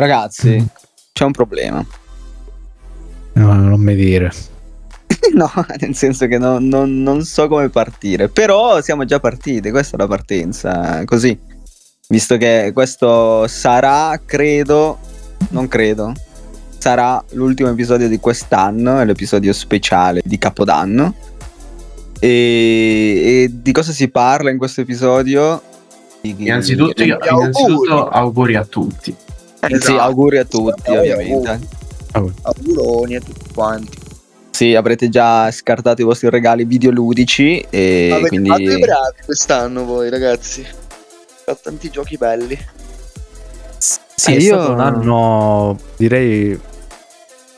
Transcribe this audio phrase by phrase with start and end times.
[0.00, 0.66] Ragazzi,
[1.12, 1.84] c'è un problema.
[3.34, 4.32] No, non mi dire.
[5.34, 8.30] no, nel senso che no, non, non so come partire.
[8.30, 11.04] Però siamo già partiti, questa è la partenza.
[11.04, 11.38] Così,
[12.08, 15.00] visto che questo sarà, credo,
[15.50, 16.14] non credo,
[16.78, 21.14] sarà l'ultimo episodio di quest'anno, è l'episodio speciale di Capodanno.
[22.18, 25.60] E, e di cosa si parla in questo episodio?
[26.22, 29.14] Innanzitutto, io, innanzitutto auguri a tutti.
[29.60, 29.84] Esatto.
[29.92, 31.60] Sì, auguri a tutti, ovviamente.
[32.12, 33.98] Auguroni a tutti quanti.
[34.50, 38.48] Sì, avrete già scartato i vostri regali videoludici e Avete quindi...
[38.48, 40.66] fatto i bravi quest'anno voi ragazzi.
[41.46, 42.58] Ho tanti giochi belli.
[43.78, 46.58] Sì, Eh, è io- stato un anno, direi,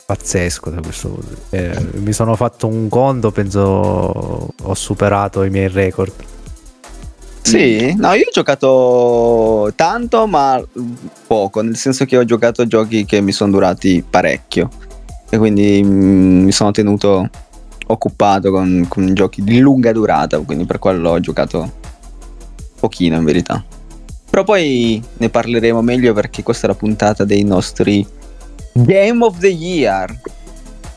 [0.05, 1.35] pazzesco da questo punto.
[1.49, 6.11] Eh, mi sono fatto un conto, penso ho superato i miei record.
[7.43, 10.61] Sì, no, io ho giocato tanto, ma
[11.27, 14.69] poco, nel senso che ho giocato a giochi che mi sono durati parecchio
[15.29, 17.29] e quindi mm, mi sono tenuto
[17.87, 21.71] occupato con, con giochi di lunga durata, quindi per quello ho giocato
[22.79, 23.63] pochino in verità.
[24.29, 28.05] Però poi ne parleremo meglio perché questa è la puntata dei nostri
[28.71, 30.17] Game of the Year.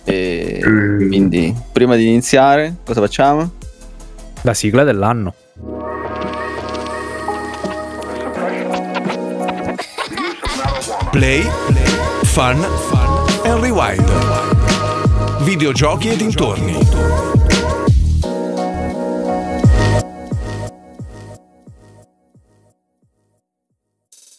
[0.04, 1.08] E Mm.
[1.08, 3.50] quindi, prima di iniziare, cosa facciamo?
[4.42, 5.34] La sigla dell'anno.
[11.16, 11.40] Play,
[12.24, 12.62] fun,
[13.44, 14.04] and rewind.
[15.44, 16.72] Videogiochi e dintorni.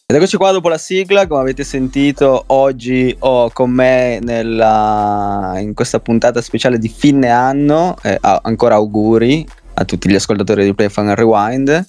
[0.06, 5.74] Ed eccoci qua dopo la sigla, come avete sentito oggi ho con me nella- in
[5.74, 10.90] questa puntata speciale di fine anno, eh, ancora auguri a tutti gli ascoltatori di Play
[10.90, 11.88] Fun and Rewind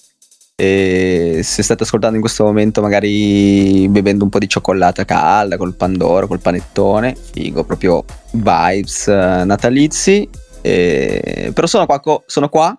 [0.61, 5.75] e se state ascoltando in questo momento magari bevendo un po' di cioccolata calda col
[5.77, 10.29] pandoro, col panettone, figo, proprio vibes eh, natalizi,
[10.61, 12.77] E- però sono qua, co- sono qua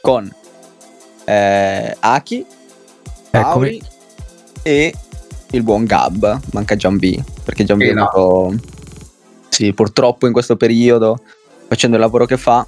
[0.00, 0.28] con
[1.24, 2.46] eh, Aki,
[3.30, 3.82] Paoli Eccomi.
[4.64, 4.92] e
[5.52, 8.54] il buon Gab, manca Gianbi, perché Gianbi Sì, è no.
[9.48, 11.22] sì, purtroppo in questo periodo
[11.68, 12.66] facendo il lavoro che fa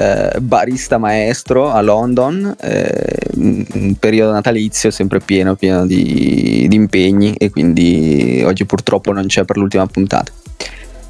[0.00, 7.34] eh, barista maestro a London, eh, un periodo natalizio sempre pieno, pieno di, di impegni
[7.34, 10.32] e quindi oggi purtroppo non c'è per l'ultima puntata.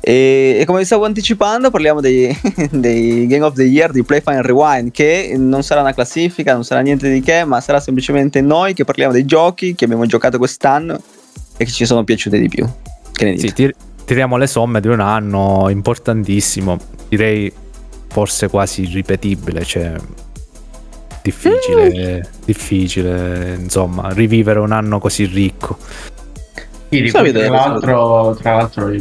[0.00, 2.36] E, e come vi stavo anticipando, parliamo dei,
[2.72, 6.64] dei Game of the Year di Play and Rewind, che non sarà una classifica, non
[6.64, 10.36] sarà niente di che, ma sarà semplicemente noi che parliamo dei giochi che abbiamo giocato
[10.38, 11.00] quest'anno
[11.56, 12.66] e che ci sono piaciuti di più.
[13.12, 13.46] Che ne dite?
[13.46, 16.76] Sì, tir- tiriamo le somme di un anno importantissimo,
[17.08, 17.52] direi
[18.10, 19.94] forse quasi irripetibile, cioè
[21.22, 25.78] difficile, difficile, insomma, rivivere un anno così ricco.
[26.88, 28.92] Sì, tra, l'altro, tra l'altro,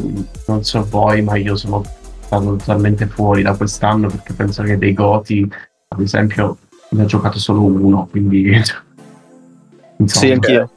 [0.46, 1.84] non so voi, ma io sono
[2.22, 5.50] stato totalmente fuori da quest'anno perché penso che dei Goti,
[5.88, 6.58] ad esempio,
[6.90, 8.52] ne ho giocato solo uno, quindi...
[9.98, 10.70] insomma, Sì, anch'io.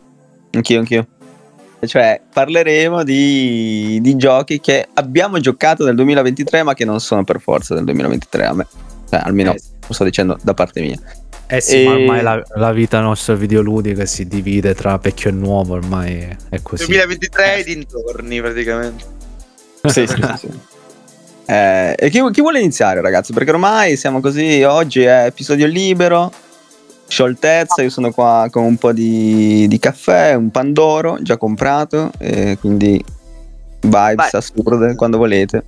[0.53, 1.06] Anch'io, anch'io.
[1.84, 7.41] Cioè, parleremo di, di giochi che abbiamo giocato nel 2023, ma che non sono per
[7.41, 8.66] forza del 2023 a me.
[9.10, 10.98] Cioè, almeno Eh, lo sto dicendo da parte mia.
[11.48, 15.32] Eh sì, E- ma ormai la, la vita nostra videoludica si divide tra vecchio e
[15.32, 16.87] nuovo, ormai è così.
[16.87, 19.04] 2023 e dintorni praticamente.
[19.84, 20.37] Sì, sì, sì.
[20.38, 20.49] sì.
[21.47, 23.32] Eh, e chi, chi vuole iniziare, ragazzi?
[23.32, 24.62] Perché ormai siamo così.
[24.62, 26.32] Oggi è episodio libero,
[27.12, 27.82] scioltezza.
[27.82, 32.10] Io sono qua con un po' di, di caffè, un pandoro già comprato.
[32.18, 33.02] E quindi
[33.80, 34.30] vibes Vai.
[34.32, 35.64] assurde quando volete.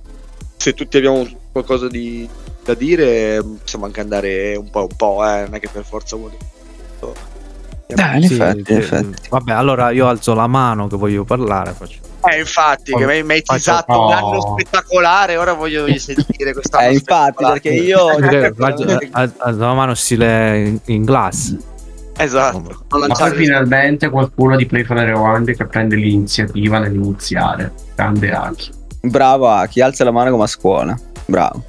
[0.57, 2.27] Se tutti abbiamo qualcosa di,
[2.63, 6.15] da dire, possiamo anche andare un po' un po', eh, non è che per forza
[6.15, 6.37] vuole.
[7.87, 9.29] Dai, in Sì, effetti, in effetti.
[9.29, 11.73] Vabbè, allora io alzo la mano che voglio parlare.
[11.73, 11.99] Faccio...
[12.31, 14.11] Eh, infatti, che mi hai teasato un no.
[14.11, 18.07] anno spettacolare, ora voglio sentire questa Eh, infatti, perché io.
[19.11, 21.57] Alzo la mano stile in, in classe.
[22.17, 22.85] Esatto.
[22.89, 27.73] Ma poi finalmente qualcuno di Play for Rewind che prende l'iniziativa nell'iniziare.
[27.93, 28.69] Grande Aki.
[29.01, 30.97] Bravo, Aki, alza la mano come a scuola.
[31.25, 31.63] Bravo.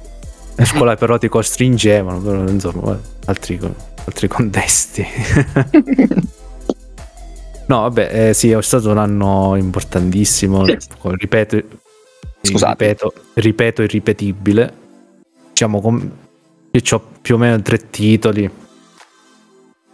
[0.55, 3.59] A scuola però ti costringevano, però insomma, altri,
[4.05, 5.05] altri contesti.
[7.67, 10.65] no, vabbè, eh, sì, è stato un anno importantissimo.
[10.65, 11.61] Ripeto,
[12.41, 12.85] Scusate.
[12.87, 14.73] ripeto, ripeto irripetibile.
[15.49, 16.11] Diciamo, com-
[16.71, 18.49] io ho più o meno tre titoli.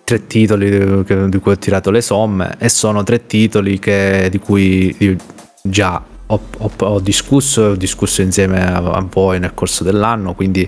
[0.03, 4.27] Tre titoli di, che- di cui ho tirato le somme e sono tre titoli che-
[4.29, 5.17] di cui
[5.63, 10.33] già ho, ho- ho discusso e ho discusso insieme a, a voi nel corso dell'anno.
[10.33, 10.67] Quindi,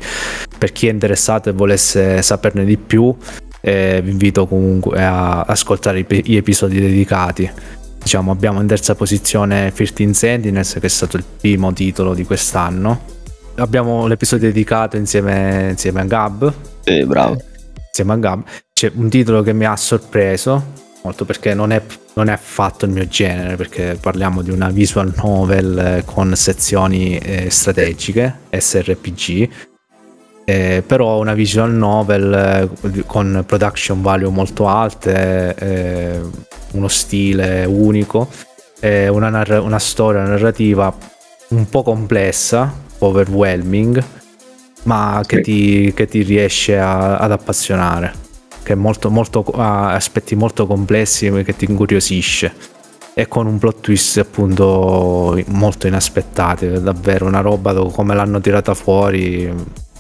[0.58, 3.14] per chi è interessato e volesse saperne di più,
[3.68, 7.50] eh, vi invito comunque a ascoltare gli episodi dedicati.
[7.98, 13.14] diciamo abbiamo in terza posizione 13 Sentinels che è stato il primo titolo di quest'anno.
[13.56, 16.54] Abbiamo l'episodio dedicato insieme, insieme a Gab.
[16.82, 17.42] Sì, bravo.
[17.88, 18.44] Insieme a Gab.
[18.72, 21.82] C'è un titolo che mi ha sorpreso molto perché non è,
[22.14, 27.18] non è affatto il mio genere perché parliamo di una visual novel eh, con sezioni
[27.18, 29.50] eh, strategiche, SRPG
[30.46, 36.22] eh, però una visual novel eh, con production value molto alte, eh,
[36.74, 38.30] uno stile unico,
[38.82, 40.96] una, narra- una, storia narrativa
[41.48, 44.04] un po' complessa, un po' overwhelming,
[44.84, 48.14] ma che, ti, che ti, riesce a, ad appassionare,
[48.62, 52.74] che molto, molto, ha aspetti molto complessi che ti incuriosisce.
[53.16, 59.52] E con un plot twist appunto molto inaspettati, davvero una roba come l'hanno tirata fuori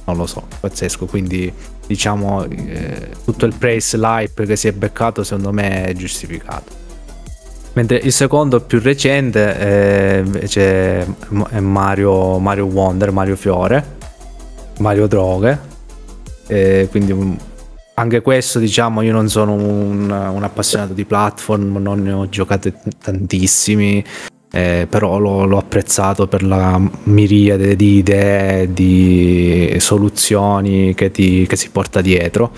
[0.05, 1.05] non lo so, pazzesco.
[1.05, 1.51] Quindi
[1.85, 6.83] diciamo eh, tutto il praise l'hype che si è beccato secondo me è giustificato.
[7.73, 11.01] Mentre il secondo più recente è, invece
[11.49, 13.97] è Mario, Mario Wonder, Mario Fiore,
[14.79, 15.73] Mario Droghe.
[16.47, 17.37] E quindi
[17.95, 22.73] anche questo diciamo io non sono un, un appassionato di platform, non ne ho giocate
[23.01, 24.03] tantissimi
[24.55, 31.57] eh, però l'ho, l'ho, apprezzato per la miriade di idee, di soluzioni che, ti, che
[31.57, 32.53] si porta dietro.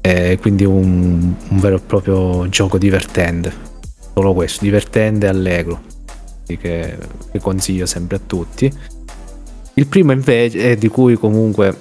[0.00, 3.52] Eh, quindi un, un, vero e proprio gioco divertente.
[4.14, 5.82] Solo questo, divertente e allegro.
[6.46, 8.72] Che, che consiglio sempre a tutti.
[9.74, 11.76] Il primo invece è di cui comunque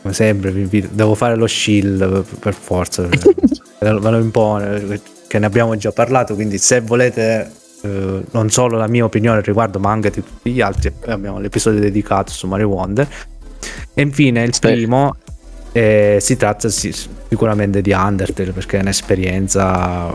[0.00, 5.46] come sempre vi invito, devo fare lo shield per forza ve lo impone che ne
[5.46, 7.50] abbiamo già parlato quindi se volete
[7.82, 10.92] eh, non solo la mia opinione al riguardo, ma anche di tutti gli altri.
[11.06, 13.08] Abbiamo l'episodio dedicato su Mario Wonder.
[13.94, 15.16] E infine il primo
[15.72, 20.14] eh, si tratta sì, sicuramente di Undertale perché è un'esperienza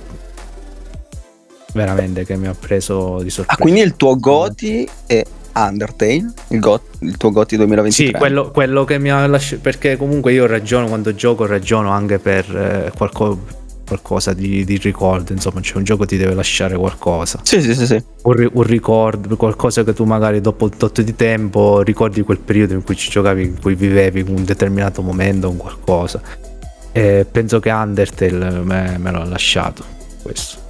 [1.73, 3.59] veramente che mi ha preso di sorpresa.
[3.59, 5.23] Ah, quindi il tuo Goti è
[5.53, 8.05] Undertale, il, Got, il tuo Goti 2023?
[8.05, 12.19] Sì, quello, quello, che mi ha lasciato, perché comunque io ragiono quando gioco, ragiono anche
[12.19, 13.59] per eh, qualcosa
[13.91, 17.39] qualcosa di, di ricordo, insomma, c'è un gioco ti deve lasciare qualcosa.
[17.43, 18.03] Sì, sì, sì, sì.
[18.23, 22.73] Un, un, ricordo, qualcosa che tu magari dopo un tot di tempo ricordi quel periodo
[22.73, 26.21] in cui ci giocavi, in cui vivevi un determinato momento, un qualcosa.
[26.93, 29.83] E penso che Undertale me, me l'ha lasciato
[30.21, 30.60] questo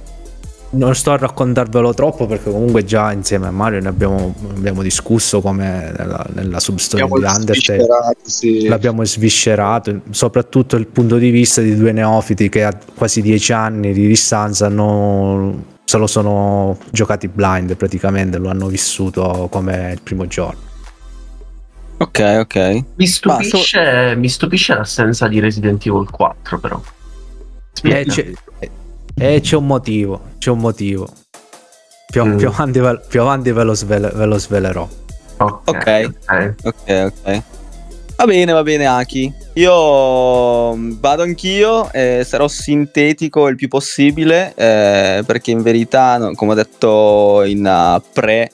[0.72, 5.40] non sto a raccontarvelo troppo perché comunque già insieme a Mario ne abbiamo, abbiamo discusso
[5.40, 8.66] come nella, nella substoria di Undertale sì.
[8.66, 13.92] l'abbiamo sviscerato soprattutto il punto di vista di due neofiti che a quasi dieci anni
[13.92, 20.26] di distanza hanno, se lo sono giocati blind praticamente lo hanno vissuto come il primo
[20.26, 20.70] giorno.
[21.98, 22.84] Ok ok.
[22.96, 24.18] Mi stupisce, so...
[24.18, 26.80] mi stupisce l'assenza di Resident Evil 4 però.
[27.82, 28.06] Eh,
[29.14, 31.08] e c'è un motivo, c'è un motivo.
[32.06, 32.36] Più, mm.
[32.36, 34.88] più, avanti, più avanti, ve, lo svele, ve lo svelerò.
[35.38, 37.12] Ok, ok, ok.
[37.24, 37.42] ok.
[38.16, 39.34] Va bene, va bene, Aki.
[39.54, 46.52] Io mm, vado anch'io e sarò sintetico il più possibile eh, perché in verità, come
[46.52, 48.50] ho detto in uh, pre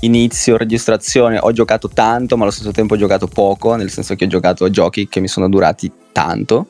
[0.00, 4.24] inizio registrazione, ho giocato tanto, ma allo stesso tempo ho giocato poco, nel senso che
[4.24, 6.66] ho giocato a giochi che mi sono durati tanto,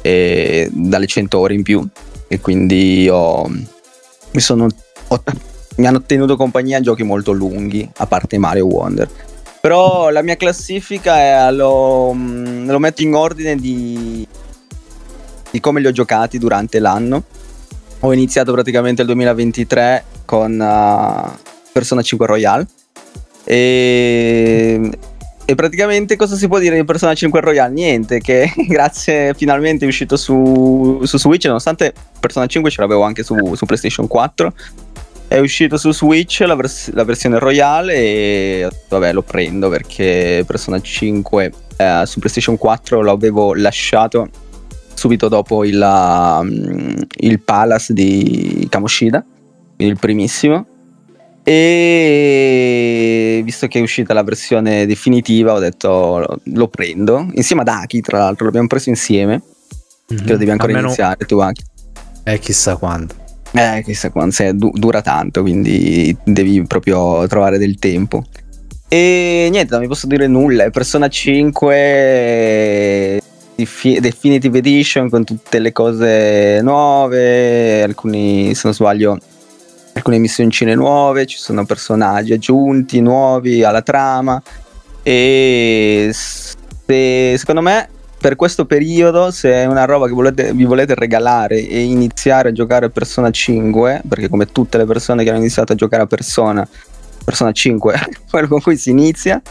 [0.00, 1.86] dalle 100 ore in più
[2.34, 4.66] e quindi ho, mi, sono,
[5.08, 5.22] ho,
[5.76, 9.08] mi hanno tenuto compagnia giochi molto lunghi, a parte Mario Wonder.
[9.60, 14.26] Però la mia classifica è, lo, mm, lo metto in ordine di,
[15.48, 17.22] di come li ho giocati durante l'anno.
[18.00, 21.38] Ho iniziato praticamente il 2023 con uh,
[21.72, 22.66] Persona 5 Royale
[23.44, 24.90] e
[25.46, 27.72] e praticamente cosa si può dire di Persona 5 Royale?
[27.72, 33.22] Niente, che grazie finalmente è uscito su, su Switch, nonostante Persona 5 ce l'avevo anche
[33.22, 34.52] su, su PlayStation 4.
[35.28, 40.80] È uscito su Switch la, vers- la, versione Royale e vabbè lo prendo perché Persona
[40.80, 44.28] 5 eh, su PlayStation 4 l'avevo lasciato
[44.94, 49.24] subito dopo il, um, il Palace di Kamoshida,
[49.78, 50.66] il primissimo
[51.44, 57.28] e visto che è uscita la versione definitiva ho detto lo, prendo.
[57.34, 59.42] Insieme ad Aki tra l'altro l'abbiamo preso insieme.
[60.12, 60.24] Mm-hmm.
[60.24, 60.88] che lo devi ancora Almeno...
[60.88, 61.62] iniziare tu Aki.
[62.24, 63.14] Eh chissà quando.
[63.52, 68.24] Eh chissà quando se du- dura tanto quindi devi proprio trovare del tempo.
[68.88, 70.64] E niente non vi posso dire nulla.
[70.64, 73.20] È Persona 5
[73.54, 77.82] Definitive Edition con tutte le cose nuove.
[77.82, 79.18] Alcuni se non sbaglio
[79.94, 84.40] alcune missioncine nuove, ci sono personaggi aggiunti, nuovi alla trama.
[85.02, 87.88] E se, secondo me
[88.24, 92.52] per questo periodo, se è una roba che volete, vi volete regalare e iniziare a
[92.52, 96.06] giocare a Persona 5, perché come tutte le persone che hanno iniziato a giocare a
[96.06, 96.66] Persona,
[97.22, 99.42] Persona 5 è quello con cui si inizia,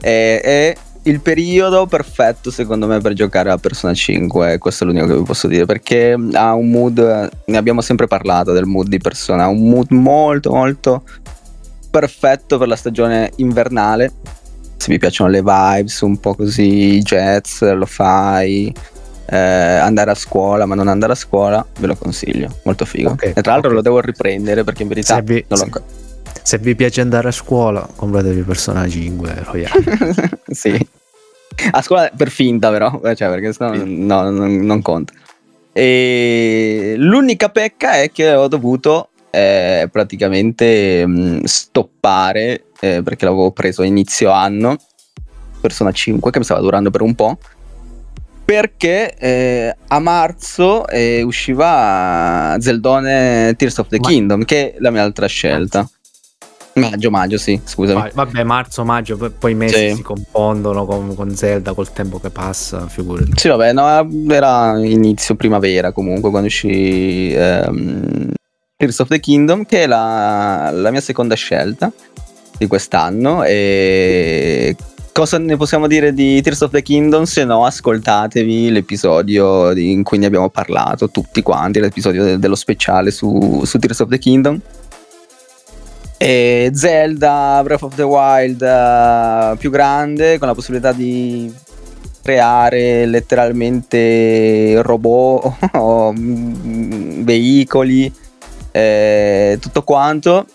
[0.00, 5.06] è, è il periodo perfetto secondo me per giocare a Persona 5, questo è l'unico
[5.06, 8.98] che vi posso dire, perché ha un mood, ne abbiamo sempre parlato del mood di
[8.98, 11.02] Persona, ha un mood molto molto
[11.94, 14.12] perfetto per la stagione invernale.
[14.76, 18.74] Se vi piacciono le vibes, un po' così jazz, lo fai.
[19.26, 22.48] Eh, andare a scuola, ma non andare a scuola, ve lo consiglio.
[22.64, 23.10] Molto figo.
[23.10, 23.76] Ok, e tra l'altro ok.
[23.76, 25.84] lo devo riprendere perché in verità Se vi, non l'ho ancora.
[26.42, 30.40] Se vi piace andare a scuola, compratevi Persona 5 Royale.
[30.46, 30.88] sì.
[31.70, 35.12] A scuola per finta, però, eh, cioè, perché sennò no, non, non conta.
[35.72, 43.82] E l'unica pecca è che ho dovuto eh, praticamente mh, stoppare eh, perché l'avevo preso
[43.82, 44.76] a inizio anno,
[45.60, 47.38] Persona 5, che mi stava durando per un po'.
[48.44, 54.90] Perché eh, a marzo eh, usciva Zeldone Tears of the Ma- Kingdom, che è la
[54.90, 55.88] mia altra scelta.
[56.74, 58.10] Maggio, maggio, sì, scusami.
[58.12, 59.94] Vabbè, marzo, maggio, poi, i mesi Sì.
[59.96, 63.30] si confondono con, con Zelda col tempo che passa, figurati.
[63.36, 68.32] Sì, vabbè, no, era inizio primavera comunque quando uscì ehm,
[68.76, 71.92] Tears of the Kingdom, che è la, la mia seconda scelta
[72.58, 73.44] di quest'anno.
[73.44, 74.74] E
[75.12, 80.02] cosa ne possiamo dire di Tears of the Kingdom se no ascoltatevi l'episodio di- in
[80.02, 84.18] cui ne abbiamo parlato tutti quanti, l'episodio de- dello speciale su, su Tears of the
[84.18, 84.60] Kingdom.
[86.24, 91.52] E Zelda Breath of the Wild eh, più grande con la possibilità di
[92.22, 98.10] creare letteralmente robot o mm, veicoli
[98.70, 100.46] eh, tutto quanto.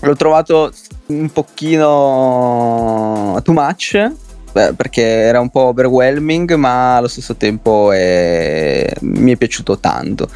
[0.00, 0.72] L'ho trovato
[1.06, 4.12] un pochino too much
[4.50, 10.28] perché era un po' overwhelming ma allo stesso tempo eh, mi è piaciuto tanto.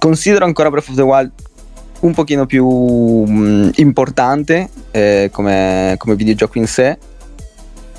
[0.00, 1.30] Considero ancora Breath of the Wild
[2.00, 6.98] un pochino più mm, importante eh, come, come videogioco in sé.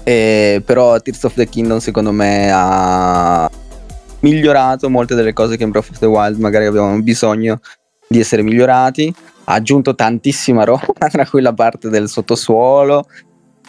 [0.03, 3.49] Eh, però Tears of the Kingdom secondo me ha
[4.21, 7.59] migliorato molte delle cose che in Breath of the Wild magari avevano bisogno
[8.07, 9.13] di essere migliorati.
[9.45, 13.05] Ha aggiunto tantissima roba tra cui la parte del sottosuolo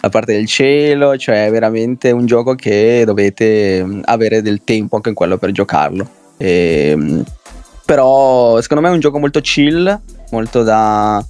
[0.00, 5.08] la parte del cielo cioè è veramente un gioco che dovete avere del tempo anche
[5.08, 6.08] in quello per giocarlo.
[6.37, 7.25] Ehm,
[7.85, 11.25] però secondo me è un gioco molto chill molto da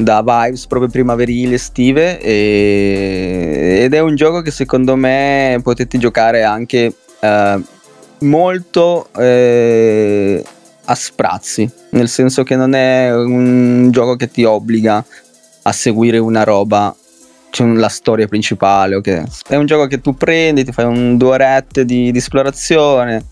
[0.00, 6.44] da vibes proprio primaverili estive e- ed è un gioco che secondo me potete giocare
[6.44, 7.60] anche eh,
[8.20, 10.44] molto eh,
[10.84, 15.04] a sprazzi nel senso che non è un gioco che ti obbliga
[15.62, 16.94] a seguire una roba
[17.50, 19.22] c'è un- la storia principale ok?
[19.48, 23.24] è un gioco che tu prendi ti fai un due orette di, di esplorazione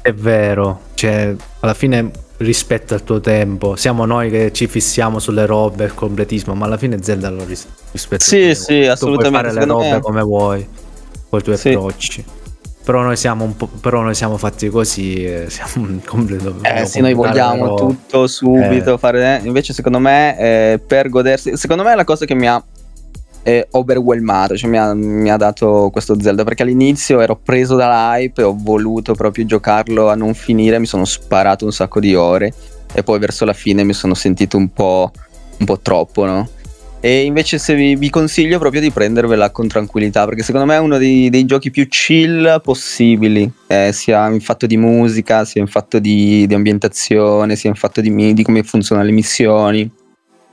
[0.00, 3.76] È vero, cioè, alla fine rispetta il tuo tempo.
[3.76, 7.66] Siamo noi che ci fissiamo sulle robe, il completismo, ma alla fine Zelda lo ris-
[7.92, 8.24] rispetta.
[8.24, 8.84] Sì, sì, tempo.
[8.86, 10.68] Tu assolutamente, puoi fare le robe me- come vuoi,
[11.28, 11.68] con i tuoi Sì.
[11.68, 12.24] approcci.
[12.84, 16.56] Però noi siamo un po', però noi siamo fatti così, siamo un completo.
[16.62, 18.98] Eh sì, noi vogliamo tutto subito Eh.
[18.98, 19.40] fare.
[19.44, 21.56] Invece, secondo me, eh, per godersi.
[21.56, 22.60] Secondo me è la cosa che mi ha
[23.42, 26.44] eh, overwhelmato, cioè mi ha, mi ha dato questo Zelda.
[26.44, 30.78] Perché all'inizio ero preso dalla hype e ho voluto proprio giocarlo a non finire.
[30.78, 32.52] Mi sono sparato un sacco di ore.
[32.94, 35.10] E poi verso la fine mi sono sentito un po',
[35.58, 36.48] un po' troppo, no?
[37.04, 40.78] E invece se vi, vi consiglio proprio di prendervela con tranquillità, perché secondo me è
[40.78, 45.66] uno dei, dei giochi più chill possibili, eh, sia in fatto di musica, sia in
[45.66, 49.90] fatto di, di ambientazione, sia in fatto di, di come funzionano le missioni,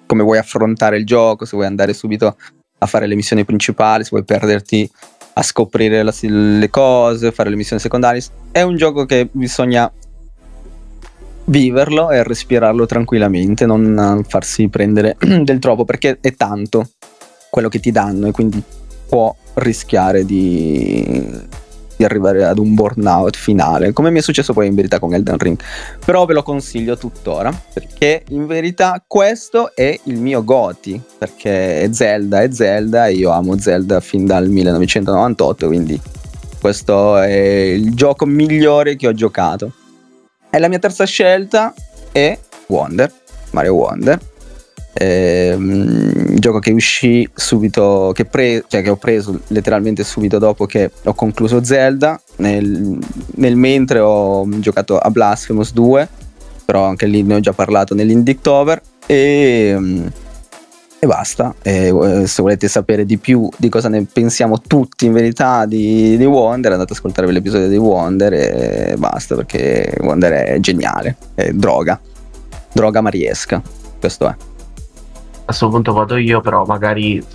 [0.07, 2.35] come vuoi affrontare il gioco, se vuoi andare subito
[2.79, 4.89] a fare le missioni principali, se vuoi perderti
[5.33, 8.23] a scoprire la- le cose, fare le missioni secondarie.
[8.51, 9.91] È un gioco che bisogna
[11.45, 16.89] viverlo e respirarlo tranquillamente, non farsi prendere del troppo perché è tanto
[17.49, 18.61] quello che ti danno e quindi
[19.07, 21.47] può rischiare di,
[21.99, 25.37] di arrivare ad un burnout finale, come mi è successo poi in verità con Elden
[25.37, 25.59] Ring.
[26.05, 31.91] Però ve lo consiglio tuttora perché in verità questo è il mio Goti, perché è
[31.91, 35.99] Zelda è Zelda e io amo Zelda fin dal 1998, quindi
[36.61, 39.73] questo è il gioco migliore che ho giocato.
[40.49, 41.73] E la mia terza scelta
[42.13, 43.11] è Wonder,
[43.51, 44.19] Mario Wonder.
[44.93, 50.91] Ehm, gioco che uscì subito, che, pre- cioè che ho preso letteralmente subito dopo che
[51.03, 52.19] ho concluso Zelda.
[52.37, 52.97] Nel,
[53.35, 56.07] nel mentre ho giocato a Blasphemous 2,
[56.65, 58.81] però anche lì ne ho già parlato nell'Indicktober.
[59.05, 60.07] E mm,
[61.01, 65.13] E basta, e, eh, se volete sapere di più di cosa ne pensiamo tutti in
[65.13, 70.59] verità di, di Wonder, andate ad ascoltare l'episodio di Wonder e basta perché Wonder è
[70.59, 71.97] geniale, è droga,
[72.73, 73.61] droga mariesca,
[73.97, 74.48] questo è.
[75.49, 77.25] A questo punto vado io, però magari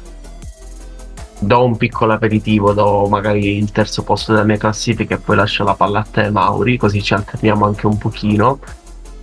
[1.40, 5.64] do un piccolo aperitivo, do magari il terzo posto della mia classifica e poi lascio
[5.64, 8.60] la palla a te Mauri, così ci alterniamo anche un pochino.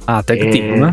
[0.03, 0.83] Ah, tag E- team?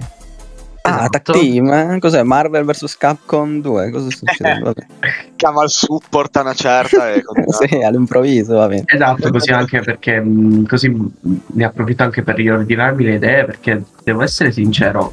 [0.83, 1.33] Ah, Esatto.
[1.33, 1.99] Tag Team, eh?
[1.99, 2.23] cos'è?
[2.23, 4.61] Marvel vs Capcom 2, cosa succede?
[4.63, 4.87] Vabbè.
[5.35, 8.85] Chiama il support a una certa e sì, all'improvviso, va bene.
[8.87, 11.11] Esatto, così anche perché mh, così mh,
[11.47, 15.13] ne approfitto anche per riordinarmi le idee perché devo essere sincero,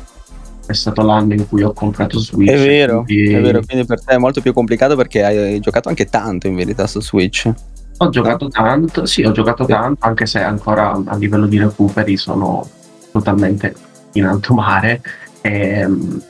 [0.65, 2.51] è stato l'anno in cui ho comprato Switch.
[2.51, 5.89] È vero, quindi è vero, quindi per te è molto più complicato perché hai giocato
[5.89, 7.51] anche tanto in verità su Switch.
[7.97, 12.67] Ho giocato tanto, sì, ho giocato tanto, anche se ancora a livello di recuperi sono
[13.11, 13.73] totalmente
[14.13, 15.01] in alto mare.
[15.41, 15.87] E,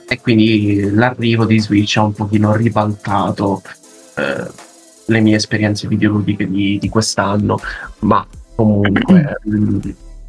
[0.08, 3.62] e quindi l'arrivo di Switch ha un pochino ribaltato
[4.16, 4.48] eh,
[5.06, 7.60] le mie esperienze videoludiche di, di quest'anno,
[8.00, 8.26] ma
[8.56, 9.80] comunque mh,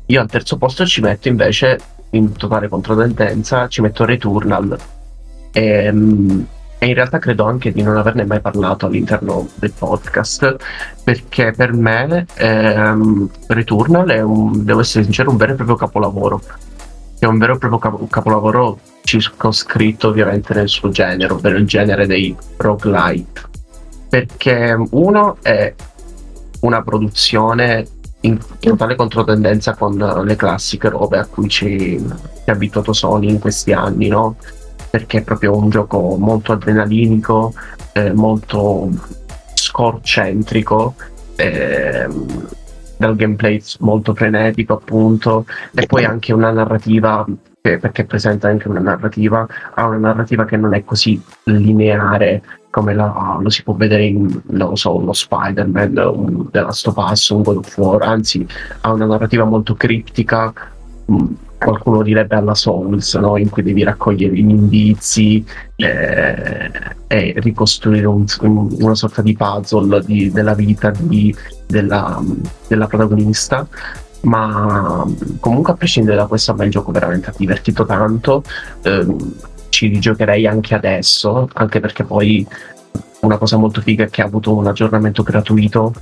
[0.07, 4.77] io al terzo posto ci metto invece in totale controtendenza, ci metto Returnal.
[5.53, 6.47] E, mh,
[6.79, 10.57] e in realtà credo anche di non averne mai parlato all'interno del podcast
[11.03, 16.43] perché per me ehm, Returnal è un, devo essere sincero, un vero e proprio capolavoro.
[17.19, 22.07] È un vero e proprio capo- capolavoro circoscritto ovviamente nel suo genere, ovvero il genere
[22.07, 23.41] dei roguelite.
[24.11, 25.75] Perché uno è
[26.61, 27.87] una produzione
[28.27, 32.05] in totale controtendenza con le classiche robe a cui ci,
[32.45, 34.37] ha abituato Sony in questi anni, no?
[34.91, 37.55] Perché è proprio un gioco molto adrenalinico,
[37.93, 38.91] eh, molto
[39.55, 40.95] score-centrico,
[41.37, 42.49] ehm,
[42.97, 47.27] dal gameplay molto frenetico appunto e poi anche una narrativa
[47.61, 52.43] perché presenta anche una narrativa ha una narrativa che non è così lineare
[52.77, 56.87] come la- lo si può vedere in non lo so uno Spider-Man un The Last
[56.89, 58.47] of Us un God of War anzi
[58.83, 60.53] ha una narrativa molto criptica
[61.07, 61.25] mh,
[61.57, 63.39] qualcuno direbbe alla Souls no?
[63.39, 65.43] in cui devi raccogliere gli indizi
[65.77, 66.71] eh,
[67.07, 71.35] e ricostruire un- un- una sorta di puzzle di- della vita di-
[71.67, 72.23] della,
[72.69, 73.67] della protagonista
[74.23, 75.03] ma
[75.41, 78.43] comunque a prescindere da questo a me il gioco veramente ha divertito tanto
[78.83, 79.33] ehm,
[79.77, 82.47] ci rigiocherei anche adesso anche perché poi
[83.21, 85.93] una cosa molto figa è che ha avuto un aggiornamento gratuito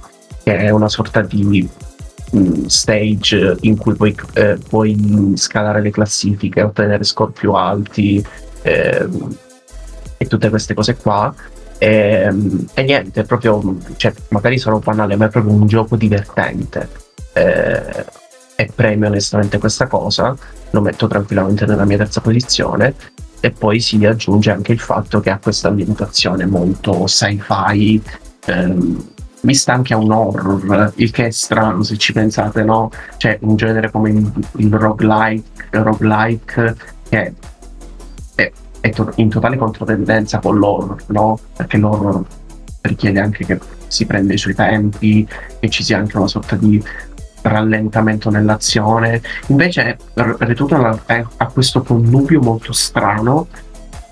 [0.45, 1.69] che è una sorta di
[2.37, 8.25] mm, stage in cui puoi, eh, puoi scalare le classifiche ottenere score più alti
[8.63, 9.37] ehm,
[10.19, 11.35] e tutte queste cose qua
[11.77, 12.33] e,
[12.75, 16.89] e niente, è proprio, cioè, magari sono banale, ma è proprio un gioco divertente.
[17.33, 18.05] Eh,
[18.57, 20.35] e premio onestamente questa cosa,
[20.71, 22.95] lo metto tranquillamente nella mia terza posizione.
[23.45, 28.03] E poi si aggiunge anche il fatto che ha questa ambientazione molto sci-fi,
[28.47, 29.05] ehm,
[29.43, 32.91] vista anche a un horror, il che è strano se ci pensate, no?
[33.19, 36.77] Cioè, un genere come il, il roguelike, roguelike
[37.07, 37.35] che
[38.35, 41.39] è, è to- in totale controtendenza con l'horror, no?
[41.55, 42.25] Perché l'horror
[42.81, 45.29] richiede anche che si prenda i suoi tempi,
[45.61, 46.83] che ci sia anche una sorta di
[47.45, 49.23] rallentamento nell'azione.
[49.49, 53.47] Invece R- Returnal è- ha questo connubio molto strano,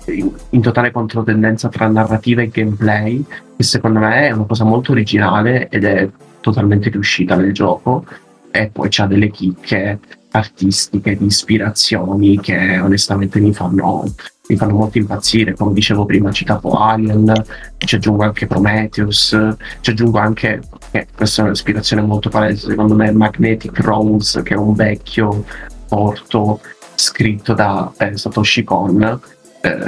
[0.05, 3.23] in totale controtendenza tra narrativa e gameplay,
[3.55, 6.09] che secondo me è una cosa molto originale ed è
[6.41, 8.05] totalmente riuscita nel gioco.
[8.51, 9.99] E poi c'ha delle chicche
[10.31, 14.03] artistiche, di ispirazioni che onestamente mi fanno,
[14.49, 15.53] mi fanno molto impazzire.
[15.53, 17.31] Come dicevo prima, citavo Alien,
[17.77, 19.37] ci aggiungo anche Prometheus,
[19.79, 24.57] ci aggiungo anche, che questa è un'ispirazione molto palese, secondo me, Magnetic Rose, che è
[24.57, 25.45] un vecchio
[25.87, 26.59] porto
[26.95, 29.19] scritto da eh, Satoshi Kon,
[29.61, 29.79] eh,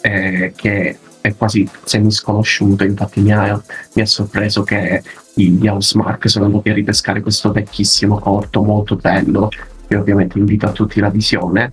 [0.00, 3.62] eh, che è quasi semi-sconosciuto, infatti mi ha,
[3.92, 5.02] mi ha sorpreso che
[5.34, 9.50] gli Housemark sono andati a ripescare questo vecchissimo corto molto bello,
[9.86, 11.72] che ovviamente invito a tutti la visione.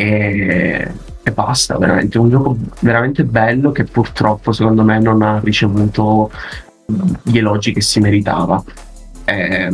[0.00, 0.88] E,
[1.24, 6.30] e basta, veramente un gioco veramente bello che purtroppo secondo me non ha ricevuto
[7.22, 8.62] gli elogi che si meritava.
[9.24, 9.68] E,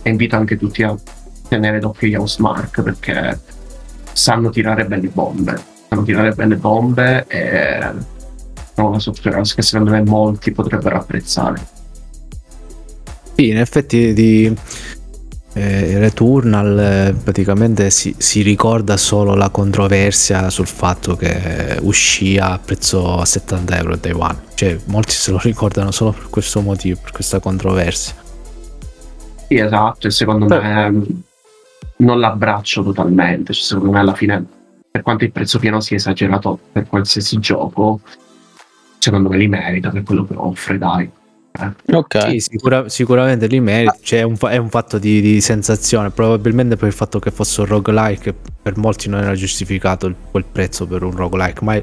[0.00, 0.96] e invito anche tutti a
[1.46, 3.38] tenere d'occhio gli Housemark perché
[4.12, 5.60] sanno tirare belle bombe,
[5.90, 7.92] sanno tirare belle bombe e
[8.72, 11.60] sono una software che secondo me molti potrebbero apprezzare.
[13.34, 14.56] Sì, in effetti di
[15.58, 22.58] eh, Returnal eh, praticamente si, si ricorda solo la controversia sul fatto che uscì a
[22.64, 24.40] prezzo a 70 euro a Taiwan.
[24.54, 28.14] Cioè, molti se lo ricordano solo per questo motivo, per questa controversia.
[29.48, 30.60] Sì, esatto, e secondo Beh.
[30.60, 31.06] me
[31.96, 34.44] non l'abbraccio totalmente, cioè, secondo me alla fine
[34.90, 38.00] per quanto il prezzo pieno sia esagerato per qualsiasi gioco,
[38.98, 41.10] secondo me li merita per quello che offre, dai.
[41.60, 41.94] Eh.
[41.94, 42.30] Ok.
[42.30, 43.96] Sì, sicura- sicuramente li merita.
[44.00, 46.10] Cioè, è, un è un fatto di, di sensazione.
[46.10, 50.86] Probabilmente per il fatto che fosse un roguelike, per molti non era giustificato quel prezzo
[50.86, 51.64] per un roguelike.
[51.64, 51.80] Ma,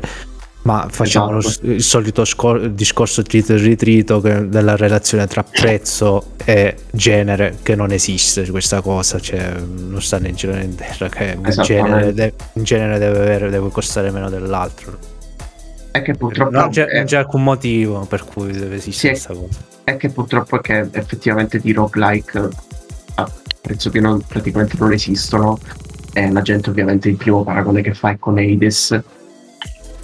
[0.63, 6.31] ma facciamo s- il solito scor- discorso trito e ritrito che- della relazione tra prezzo
[6.43, 9.19] e genere, che non esiste questa cosa.
[9.19, 11.07] Cioè, non sta né in cielo né in terra.
[11.09, 14.97] Che un genere, de- un genere deve, avere- deve costare meno dell'altro.
[15.95, 19.25] È che purtroppo Non c'è, è- non c'è alcun motivo per cui deve esistere Sì.
[19.27, 19.59] questa cosa.
[19.85, 22.49] è che purtroppo è che effettivamente di roguelike
[23.15, 23.31] a
[23.61, 25.57] prezzo pieno praticamente non esistono
[26.13, 29.01] e la gente ovviamente il primo paragone che fa è con Hades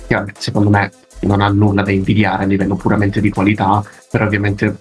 [0.08, 4.26] che vabbè, secondo me non ha nulla da invidiare a livello puramente di qualità però
[4.26, 4.78] ovviamente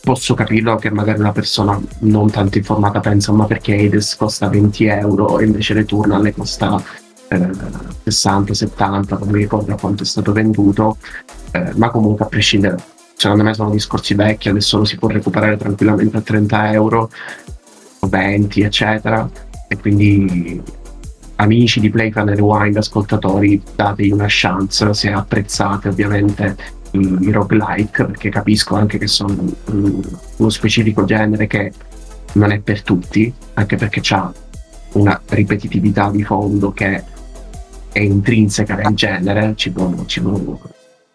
[0.00, 4.84] posso capirlo che magari una persona non tanto informata pensa ma perché Hades costa 20
[4.86, 6.82] euro e invece Returnal ne costa
[7.28, 7.50] eh,
[8.04, 10.98] 60, 70 non mi ricordo quanto è stato venduto
[11.52, 12.76] eh, ma comunque a prescindere
[13.16, 17.10] secondo me sono discorsi vecchi, adesso lo si può recuperare tranquillamente a 30 euro,
[18.00, 19.28] o 20, eccetera.
[19.66, 20.60] E quindi
[21.36, 26.56] amici di Playfan e Rewind, ascoltatori, dategli una chance se apprezzate ovviamente
[26.92, 29.34] i, i roguelike, perché capisco anche che sono
[29.72, 30.00] mm,
[30.36, 31.72] uno specifico genere che
[32.32, 34.32] non è per tutti, anche perché c'ha
[34.92, 37.02] una ripetitività di fondo che
[37.94, 40.58] è intrinseca nel genere, ci può, ci può,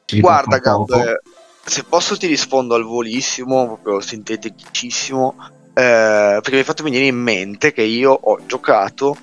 [0.06, 0.60] ci Guarda.
[0.60, 1.20] Gab, eh,
[1.66, 5.36] se posso ti rispondo al volissimo, proprio sinteticissimo,
[5.74, 9.18] eh, perché mi hai fatto venire in mente che io ho giocato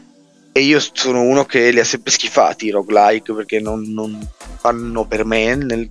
[0.52, 4.18] e io sono uno che li ha sempre schifati i roguelike perché non, non
[4.58, 5.86] fanno per me nel-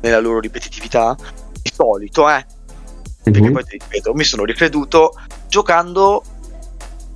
[0.00, 1.14] nella loro ripetitività.
[1.60, 2.44] Di solito, eh,
[3.22, 3.52] perché Mhm.
[3.52, 5.12] poi ti ripeto, mi sono ricreduto
[5.46, 6.22] giocando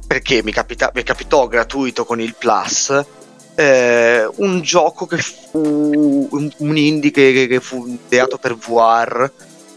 [0.07, 3.05] perché mi, capita- mi capitò gratuito con il Plus
[3.61, 9.31] eh, un gioco che fu un, un indie che, che- fu ideato per VR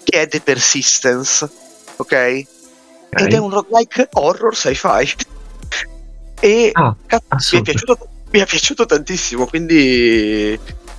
[0.04, 1.50] che è The Persistence
[1.98, 2.14] ok?
[2.14, 5.14] ed è un roguelike horror sci-fi.
[6.40, 10.58] E Ah, cazzo, mi, è piaciuto, mi è piaciuto tantissimo quindi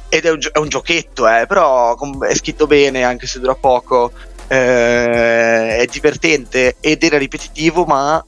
[0.08, 4.12] ed è un, è un giochetto eh, però è scritto bene anche se dura poco.
[4.46, 8.22] Eh, è divertente ed era ripetitivo ma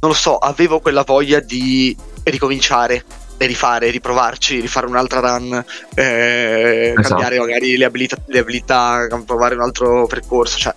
[0.00, 3.04] non lo so avevo quella voglia di ricominciare
[3.38, 7.08] e rifare, riprovarci, rifare un'altra run, eh, Esatto.
[7.08, 10.58] cambiare magari le abilità, le abilità, provare un altro percorso.
[10.58, 10.74] Cioè,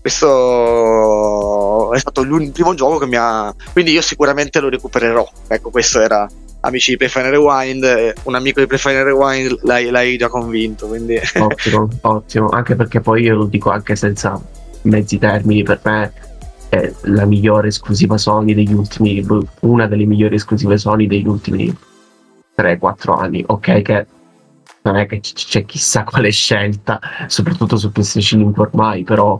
[0.00, 3.54] questo è stato il primo gioco che mi ha.
[3.72, 5.28] Quindi io sicuramente lo recupererò.
[5.48, 6.28] Ecco, questo era
[6.60, 8.12] amici di Playfine Rewind.
[8.24, 10.86] Un amico di Playfine Rewind l'hai, l'hai già convinto.
[10.88, 12.48] Quindi ottimo, ottimo.
[12.48, 14.40] Anche perché poi io lo dico anche senza
[14.82, 16.12] mezzi termini, per me
[16.72, 19.22] è la migliore esclusiva Sony degli ultimi,
[19.60, 21.76] una delle migliori esclusive Sony degli ultimi
[22.56, 23.44] 3-4 anni.
[23.46, 24.06] Ok, che
[24.80, 29.38] non è che c- c'è chissà quale scelta, soprattutto su PS5 ormai, però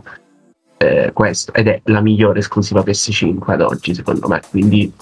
[0.77, 4.39] eh, questo ed è la migliore esclusiva PS5 ad oggi, secondo me.
[4.51, 4.93] Quindi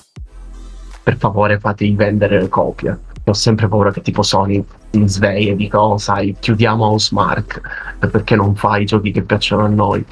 [1.04, 2.98] per favore fatevi vendere le copie.
[3.26, 8.38] Ho sempre paura che tipo Sony si svegli e dica, oh sai, chiudiamo Housemark perché
[8.38, 10.06] non fa i giochi che piacciono a noi.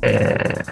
[0.00, 0.64] E,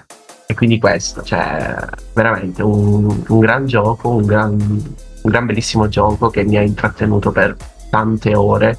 [0.50, 1.76] e quindi questo, cioè,
[2.12, 7.30] veramente un, un gran gioco, un gran, un gran bellissimo gioco che mi ha intrattenuto
[7.30, 7.56] per
[7.88, 8.76] tante ore.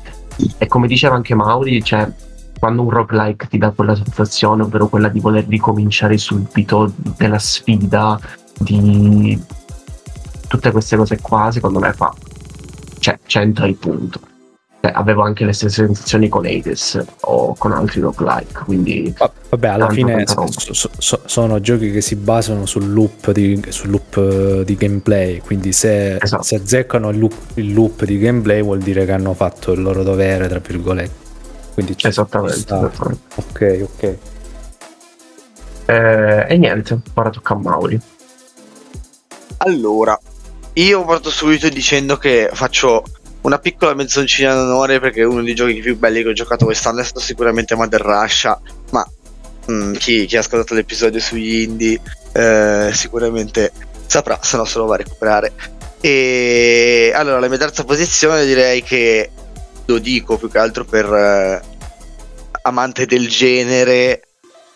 [0.58, 2.12] E come diceva anche Mauri, cioè,
[2.60, 8.20] quando un roguelike ti dà quella sensazione, ovvero quella di voler ricominciare subito, della sfida,
[8.60, 9.42] di
[10.50, 12.14] tutte queste cose qua, secondo me fa,
[13.00, 14.20] cioè, c'entra il punto.
[14.84, 19.68] Cioè, avevo anche le stesse sensazioni con Hades o con altri roguelike, quindi Va- Vabbè,
[19.68, 23.92] alla fine tanta so- so- so- sono giochi che si basano sul loop di, sul
[23.92, 26.42] loop, eh, di gameplay, quindi se, Esatto.
[26.42, 30.02] se azzeccano il loop, il loop di gameplay vuol dire che hanno fatto il loro
[30.02, 31.30] dovere, tra virgolette.
[31.76, 32.58] Quindi ci- esattamente.
[32.58, 33.20] esattamente.
[33.36, 34.16] Ok, ok.
[35.86, 38.00] Eh, e niente, ora tocca a Mauri.
[39.58, 40.18] Allora,
[40.74, 43.04] io parto subito dicendo che faccio
[43.42, 47.04] una piccola mezzoncina d'onore perché uno dei giochi più belli che ho giocato quest'anno è
[47.04, 48.60] stato sicuramente Mother Russia,
[48.92, 49.06] ma
[49.70, 52.00] mm, chi, chi ha ascoltato l'episodio sugli indie
[52.34, 53.72] eh, sicuramente
[54.06, 55.54] saprà, se no se lo va a recuperare.
[56.00, 59.30] E allora, la mia terza posizione direi che
[59.86, 61.62] lo dico più che altro per eh,
[62.64, 64.22] amante del genere.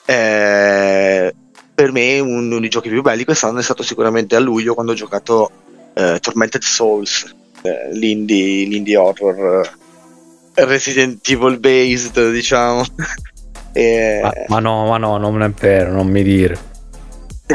[0.06, 1.34] eh,
[1.75, 4.95] per me uno dei giochi più belli quest'anno è stato sicuramente a luglio quando ho
[4.95, 5.51] giocato
[5.93, 7.36] eh, Tormented Souls,
[7.91, 9.69] l'indie, l'indie horror
[10.54, 12.84] eh, Resident Evil based, diciamo.
[13.78, 16.58] E- Ma, ma no, ma no, non è vero, non mi dire.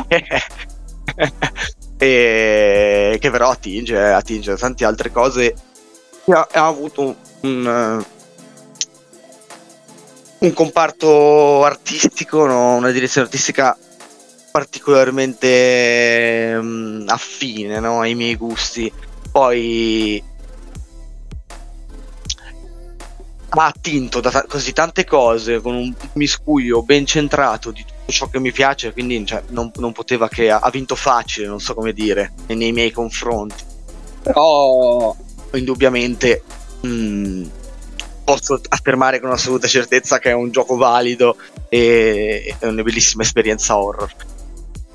[1.96, 5.54] e che però attinge, attinge a tante altre cose e
[6.32, 8.04] ha, ha avuto un, un,
[10.38, 12.76] un comparto artistico, no?
[12.76, 13.76] una direzione artistica
[14.50, 18.00] particolarmente um, affine no?
[18.00, 18.90] ai miei gusti.
[19.30, 20.22] Poi
[23.52, 28.28] ha attinto da ta- così tante cose con un miscuglio ben centrato di tutto ciò
[28.28, 31.74] che mi piace, quindi cioè, non, non, poteva che ha, ha, vinto facile, non so
[31.74, 33.64] come dire, nei miei confronti.
[34.22, 35.14] Però
[35.54, 36.42] indubbiamente
[36.80, 37.44] mh, mm,
[38.24, 41.36] posso affermare con assoluta certezza che è un gioco valido
[41.68, 44.12] e è una bellissima esperienza horror.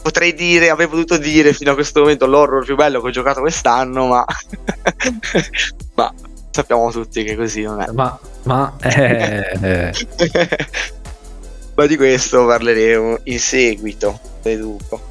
[0.06, 3.40] Potrei dire, avrei potuto dire fino a questo momento l'horror più bello che ho giocato
[3.40, 4.24] quest'anno, ma,
[5.96, 6.14] ma
[6.52, 7.88] sappiamo tutti che così non è.
[7.88, 9.92] Ma, ma, eh...
[11.74, 15.02] ma di questo parleremo in seguito, deduco.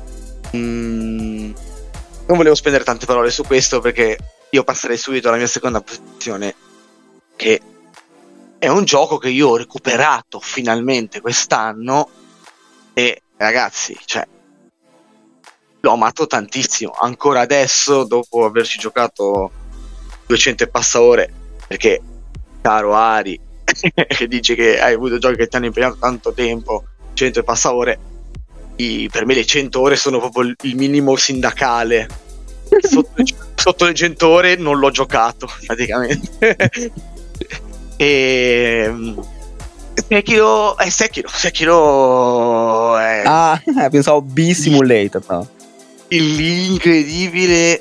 [0.55, 1.51] Mm,
[2.27, 4.17] non volevo spendere tante parole su questo perché
[4.49, 6.55] io passerei subito alla mia seconda posizione,
[7.35, 7.61] che
[8.61, 12.09] è un gioco che io ho recuperato finalmente quest'anno
[12.93, 14.25] e ragazzi, cioè,
[15.85, 16.93] l'ho amato tantissimo.
[16.99, 19.51] Ancora adesso, dopo averci giocato
[20.27, 21.33] 200 e passa ore
[21.67, 22.01] perché
[22.61, 27.41] caro Ari che dice che hai avuto giochi che ti hanno impegnato tanto tempo 100
[27.41, 27.99] e passa ore
[28.77, 32.09] i, per me le 100 ore sono proprio il minimo sindacale
[32.81, 33.23] sotto,
[33.55, 36.57] sotto le 100 ore non l'ho giocato praticamente
[37.97, 38.93] e
[40.09, 43.23] Sekiro è eh, Sekiro Sekiro è...
[43.25, 45.49] ah pensavo B-Simulator no?
[46.09, 47.81] L'incredibile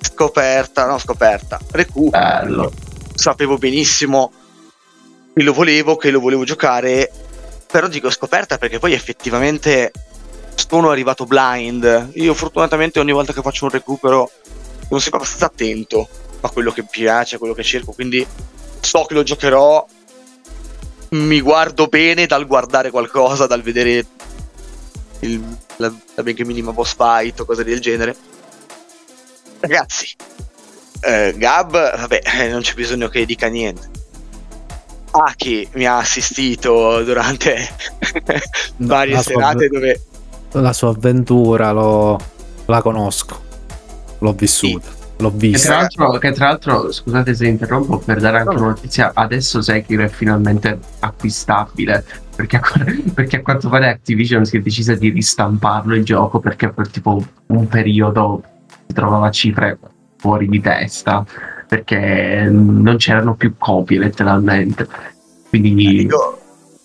[0.00, 2.72] scoperta, no scoperta, recupero.
[3.14, 4.32] Sapevo benissimo
[5.34, 7.10] che lo volevo, che lo volevo giocare,
[7.70, 9.92] però dico scoperta perché poi effettivamente
[10.54, 12.10] sono arrivato blind.
[12.14, 14.30] Io fortunatamente ogni volta che faccio un recupero
[14.86, 16.08] sono sempre abbastanza attento
[16.40, 18.26] a quello che piace, a quello che cerco, quindi
[18.80, 19.86] so che lo giocherò,
[21.10, 24.04] mi guardo bene dal guardare qualcosa, dal vedere
[25.24, 25.42] il,
[25.76, 28.16] la, la benché minima boss fight o cose del genere
[29.66, 30.14] Ragazzi,
[31.00, 33.88] eh, Gab, vabbè, eh, non c'è bisogno che dica niente.
[35.10, 37.66] Aki mi ha assistito durante
[38.76, 40.02] varie serate dove...
[40.52, 42.20] La sua avventura lo,
[42.66, 43.40] la conosco,
[44.18, 44.86] l'ho vissuta.
[44.86, 45.02] Sì.
[45.18, 45.86] L'ho vista.
[45.86, 50.02] Che tra, che tra, l'altro, scusate se interrompo, per dare anche una notizia, adesso Sekiro
[50.02, 52.04] è finalmente acquistabile.
[52.36, 52.60] Perché
[53.14, 57.24] perché a quanto pare Activision si è decisa di ristamparlo il gioco perché per tipo
[57.46, 58.42] un periodo
[58.86, 59.78] si trovava cifre
[60.16, 61.24] fuori di testa
[61.68, 64.88] perché non c'erano più copie letteralmente.
[65.48, 66.38] Quindi io,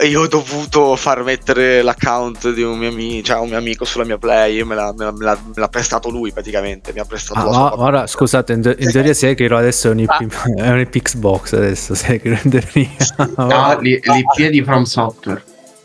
[0.05, 4.05] io ho dovuto far mettere l'account di un mio amico, cioè un mio amico sulla
[4.05, 7.05] mia play, me l'ha, me l'ha, me l'ha, me l'ha prestato lui praticamente, mi ha
[7.05, 10.27] prestato ah, la Ora scusate, in, in teoria Sekiro adesso è un, IP, ah.
[10.63, 12.89] è un Xbox adesso, Sekiro in teoria.
[13.35, 15.43] no, l'IP è di From Software.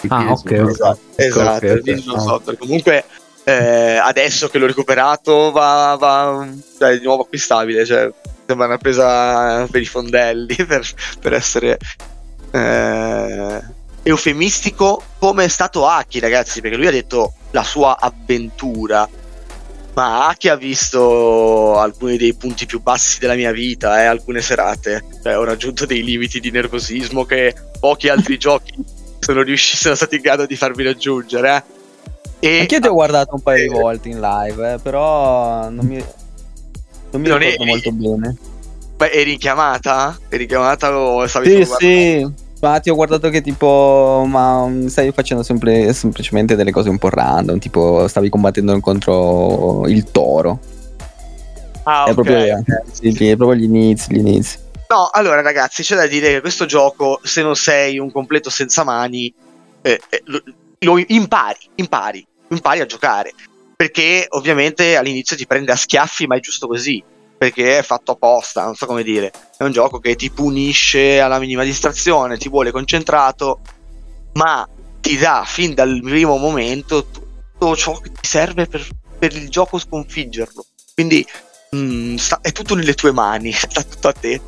[0.08, 1.98] Ah, ok, esatto, esatto, okay, okay.
[1.98, 2.58] Software.
[2.58, 3.04] Comunque
[3.42, 6.46] eh, adesso che l'ho recuperato va, va
[6.78, 8.10] cioè, di nuovo acquistabile cioè,
[8.46, 10.88] sembra una presa per i fondelli per,
[11.20, 11.78] per essere
[12.52, 13.62] eh,
[14.04, 19.08] eufemistico come è stato Aki ragazzi perché lui ha detto la sua avventura
[19.94, 25.04] ma Aki ha visto alcuni dei punti più bassi della mia vita eh, alcune serate
[25.22, 28.74] cioè, ho raggiunto dei limiti di nervosismo che pochi altri giochi
[29.18, 31.82] sono riusciti sono stati in grado di farmi raggiungere eh
[32.44, 32.60] e...
[32.60, 37.20] Anch'io ti ho guardato un paio di volte in live, eh, però non mi, non
[37.22, 37.70] mi non ricordo eri...
[37.70, 38.36] molto bene.
[38.96, 40.18] Beh, eri in chiamata?
[40.28, 42.32] Eri in chiamata o stavi Sì, sì.
[42.80, 47.58] Ti ho guardato che tipo, ma stai facendo sempre, semplicemente delle cose un po' random,
[47.58, 50.60] tipo stavi combattendo contro il toro.
[51.84, 52.14] Ah, è, okay.
[52.14, 54.58] proprio, sì, è proprio gli inizi, gli inizi.
[54.88, 58.84] No, allora ragazzi, c'è da dire che questo gioco, se non sei un completo senza
[58.84, 59.32] mani,
[59.82, 60.42] eh, eh, lo,
[60.78, 63.32] lo impari, impari impari a giocare.
[63.76, 67.02] Perché ovviamente all'inizio ti prende a schiaffi, ma è giusto così.
[67.44, 69.30] Perché è fatto apposta, non so come dire.
[69.58, 73.60] È un gioco che ti punisce alla minima distrazione, ti vuole concentrato,
[74.32, 74.66] ma
[75.02, 79.76] ti dà fin dal primo momento tutto ciò che ti serve per, per il gioco
[79.76, 80.64] sconfiggerlo.
[80.94, 81.22] Quindi
[81.72, 84.40] mh, mm, sta, è tutto nelle tue mani, sta tutto a te.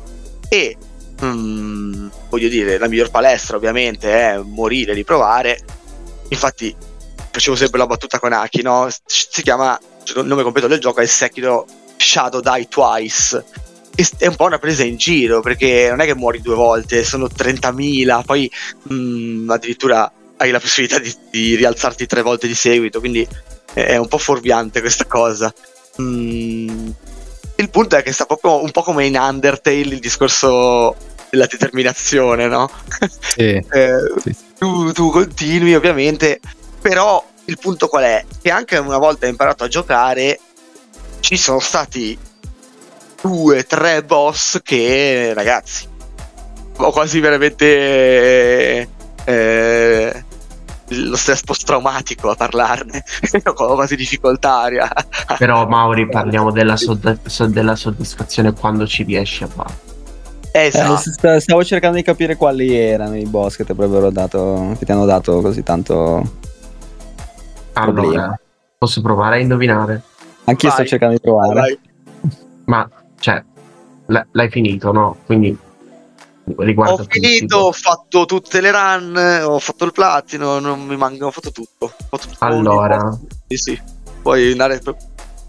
[0.49, 0.75] E
[1.21, 5.59] mh, mm, voglio dire, la miglior palestra ovviamente è morire, riprovare.
[6.29, 6.75] Infatti
[7.29, 8.87] facevo sempre la battuta con Aki, no?
[9.05, 9.79] Si chiama,
[10.15, 13.43] il nome completo del gioco è Sekiro Shadow Die Twice.
[14.17, 17.25] È un po' una presa in giro perché non è che muori due volte, sono
[17.25, 18.49] 30.000, poi
[18.83, 23.27] mh, mm, addirittura hai la possibilità di, di, rialzarti tre volte di seguito, quindi
[23.73, 25.51] è un po' fuorviante questa cosa.
[25.99, 26.89] mm,
[27.55, 30.95] il punto è che sta proprio un po' come in Undertale il discorso
[31.31, 32.69] della determinazione, no?
[33.19, 33.59] Sì.
[33.71, 34.35] Eh, sì.
[34.57, 36.39] tu, tu continui ovviamente,
[36.79, 38.25] però il punto qual è?
[38.41, 40.39] Che anche una volta imparato a giocare
[41.19, 42.17] ci sono stati
[43.21, 45.87] due, tre boss che ragazzi
[46.77, 48.87] ho quasi veramente
[49.25, 50.23] eh,
[50.89, 53.03] lo stress post-traumatico a parlarne
[53.43, 59.03] ho quasi difficoltà a- a- Però Mauri parliamo della, sodda- so- della soddisfazione quando ci
[59.03, 59.85] riesci a fare.
[60.51, 60.97] Eh, Eh, esatto.
[60.97, 64.91] st- stavo cercando di capire quali erano i boss che ti avrebbero dato, che ti
[64.91, 65.95] hanno dato così tanto.
[67.73, 68.39] Allora, Problema.
[68.77, 70.01] posso provare a indovinare?
[70.47, 71.53] Anch'io sto cercando di trovare.
[71.53, 71.79] Vai.
[72.65, 73.43] Ma, cioè,
[74.07, 75.17] l- l'hai finito, no?
[75.25, 75.57] Quindi
[76.49, 81.31] ho finito, ho fatto tutte le run, ho fatto il platino, non mi manca, ho
[81.31, 81.85] fatto tutto.
[81.85, 83.17] Ho fatto tutto Allora.
[83.47, 83.81] Sì, sì.
[84.21, 84.95] Puoi andare per-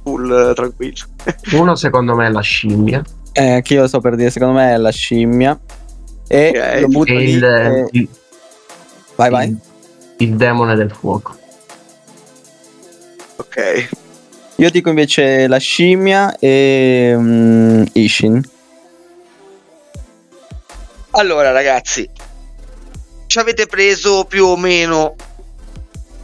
[0.02, 1.04] full eh, tranquillo.
[1.54, 4.76] Uno secondo me è la scimmia Eh, anch'io lo so per dire, secondo me è
[4.76, 5.58] la scimmia.
[6.26, 6.80] E Ok.
[6.80, 7.30] lo butto lì.
[7.30, 8.08] il, e- il-
[9.14, 9.48] Vai, vai.
[9.48, 9.58] il-
[10.18, 11.36] il demone del fuoco.
[13.36, 13.88] Ok.
[14.60, 18.42] Io dico invece la scimmia e mm, Ishin.
[21.10, 22.08] Allora, ragazzi,
[23.26, 25.14] ci avete preso più o meno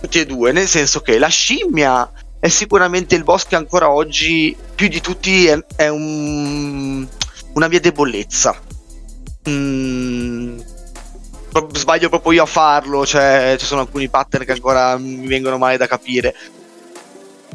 [0.00, 4.54] tutti e due, nel senso che la scimmia è sicuramente il boss che ancora oggi,
[4.74, 7.06] più di tutti, è, è un-
[7.52, 8.60] una mia debolezza.
[9.48, 10.58] Mm,
[11.72, 15.76] sbaglio proprio io a farlo, cioè ci sono alcuni pattern che ancora mi vengono male
[15.76, 16.34] da capire.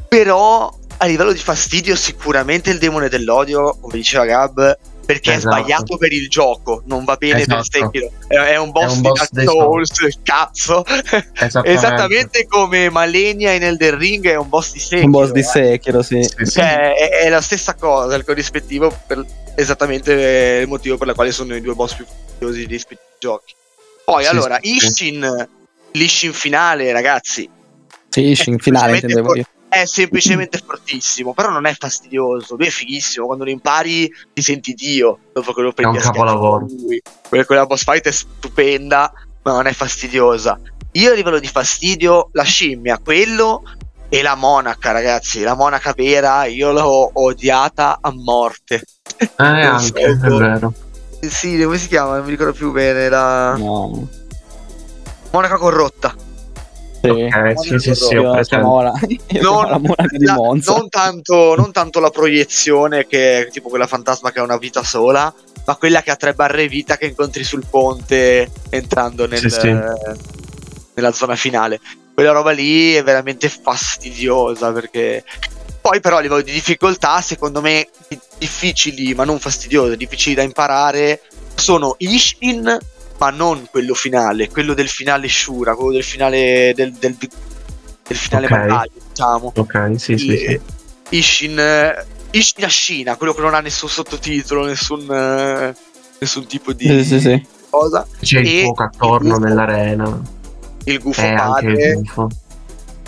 [0.09, 5.55] Però a livello di fastidio sicuramente il demone dell'odio, come diceva Gab, perché Esatto.
[5.55, 7.63] è sbagliato per il gioco, non va bene per Esatto.
[7.63, 8.11] Sekiro.
[8.27, 9.91] È, è un boss, un di Dark dei Souls,
[10.23, 10.85] cazzo.
[10.85, 11.71] Esattamente.
[11.71, 15.05] Esattamente come Malenia in Elden Ring è un boss di Sekiro.
[15.05, 15.43] Un boss di eh.
[15.43, 16.21] Sekiro, sì.
[16.23, 16.51] Sì, sì.
[16.51, 21.31] Cioè, è, è la stessa cosa, il corrispettivo per esattamente il motivo per il quale
[21.31, 23.53] sono i due boss più fastidiosi di rispettivi giochi.
[24.05, 24.57] Poi Sì, allora.
[24.61, 25.47] Ishin,
[25.91, 27.49] l'Ishin finale, ragazzi,
[28.09, 29.43] Sì, Ishin, finale intendevo for- io.
[29.69, 34.73] È semplicemente fortissimo, però non è fastidioso, lui è fighissimo, quando lo impari ti senti
[34.73, 36.65] Dio, dopo che lo prendi un a schiaffi capolavoro.
[37.27, 39.11] Quella, quella boss fight è stupenda,
[39.43, 40.59] ma non è fastidiosa.
[40.93, 43.61] Io a livello di fastidio, la scimmia, quello
[44.09, 48.81] e la monaca, ragazzi, la monaca vera, io l'ho odiata a morte.
[49.17, 50.73] Eh, anche, è vero.
[51.21, 52.15] Sì, come si chiama?
[52.15, 54.07] Non mi ricordo più bene, la No.
[55.31, 56.15] monaca corrotta.
[57.01, 57.09] Sì.
[57.09, 58.47] Ok, sì, sì, sì, ho presente.
[58.47, 60.73] chiamavo la, io chiamavo la monaca di Monza.
[60.75, 64.83] non tanto, non tanto la proiezione che è tipo quella fantasma che ha una vita
[64.83, 65.33] sola,
[65.65, 69.77] ma quella che ha tre barre vita che incontri sul ponte entrando nel- Sì, sì.
[70.93, 71.79] nella zona finale.
[72.13, 75.23] Quella roba lì è veramente fastidiosa perché
[75.79, 80.41] poi però a livello di difficoltà, secondo me di- difficili, ma non fastidiose, difficili da
[80.41, 81.21] imparare
[81.55, 82.77] sono Ishin,
[83.19, 88.45] ma non quello finale, quello del finale Shura, quello del finale del, del, del finale
[88.45, 88.51] Ok.
[88.51, 89.51] battaglia, diciamo.
[89.55, 90.45] Ok, sì, sì, sì.
[90.47, 90.61] Le-
[91.09, 95.75] Ishin eh, Ishin Ashina, quello che non ha nessun sottotitolo, nessun eh,
[96.19, 97.45] nessun tipo di Sì, sì, sì.
[97.69, 98.05] cosa.
[98.21, 100.21] C'è il E fuoco attorno il gufo- nell'arena.
[100.85, 102.27] Il gufo È anche padre il gufo.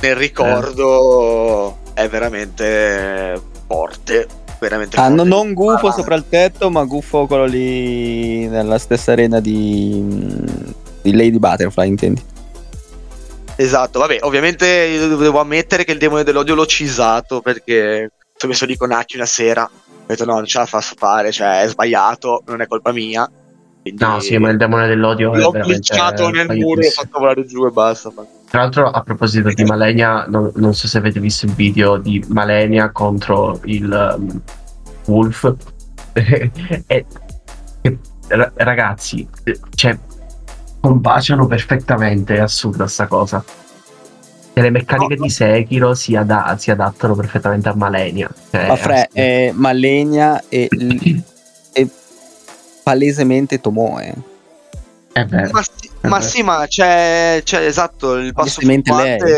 [0.01, 4.27] nel ricordo è veramente forte,
[4.61, 5.15] veramente Ah, forte.
[5.15, 10.03] no- non gufo Ah, sopra il tetto, ma gufo quello lì nella stessa arena di,
[11.01, 12.23] di Lady Butterfly, intendi?
[13.55, 18.65] Esatto, vabbè, ovviamente io devo ammettere che il demone dell'odio l'ho cisato perché sono messo
[18.65, 19.63] lì con Aki una sera.
[19.63, 23.29] Ho detto no, non ce la faccio fare, cioè è sbagliato, non è colpa mia.
[23.81, 26.91] Quindi No, sì, ma il demone dell'odio è l'ho cliccato nel muro e sbagliatissimo.
[27.03, 28.11] fatto volare giù e basta.
[28.51, 32.21] Tra l'altro, a proposito di Malenia, non, non so se avete visto il video di
[32.27, 34.41] Malenia contro il um,
[35.05, 35.55] Wolf.
[36.11, 36.51] e,
[36.85, 39.97] e- ra- ragazzi, eh, cioè,
[40.81, 42.35] combaciano perfettamente.
[42.35, 43.41] È assurda sta cosa.
[44.53, 45.23] E le meccaniche No.
[45.23, 48.29] di Sekiro si, ada- si adattano perfettamente a Malenia.
[48.49, 49.13] Cioè, Ma Fre, assurdo.
[49.13, 50.67] è Malenia e,
[51.71, 51.89] e
[52.83, 54.13] palesemente Tomoe.
[55.13, 55.51] È vero.
[55.53, 56.25] Ma sì, ma, Eh beh.
[56.25, 59.29] sì, ma c'è, c'è esatto il passo fluttuante.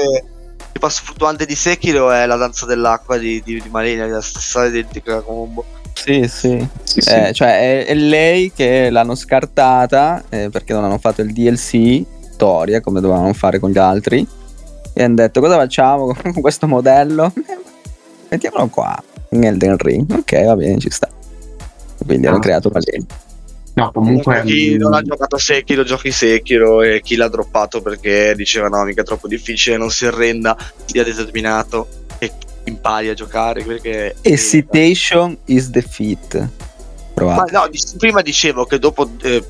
[0.74, 4.66] Il passo fluttuante di Sekiro è la danza dell'acqua di, di, di Malenia, la stessa
[4.66, 5.64] identica combo.
[5.94, 6.68] Sì, sì.
[6.84, 7.10] Sì, sì.
[7.10, 12.04] Eh, cioè è, è lei che l'hanno scartata eh, perché non hanno fatto il DLC
[12.32, 14.28] Storia come dovevano fare con gli altri
[14.92, 17.32] e hanno detto cosa facciamo con questo modello?
[18.30, 20.12] Mettiamolo qua in Elden Ring.
[20.12, 21.08] Ok, va bene, ci sta.
[22.06, 22.42] Quindi hanno Ah.
[22.42, 23.06] creato Malenia.
[23.76, 24.44] No, comunque.
[24.44, 28.68] chi mm, non ha giocato a Sekiro giochi Sekiro e chi l'ha droppato perché diceva
[28.68, 30.56] no mica è troppo difficile non si arrenda
[30.86, 31.88] sia determinato
[32.20, 32.32] e
[32.66, 33.64] impari a giocare.
[33.64, 36.36] Perché Hesitation is defeat.
[36.36, 36.50] Ma
[37.14, 37.52] Provate.
[37.52, 39.44] no, di- prima dicevo che dopo eh,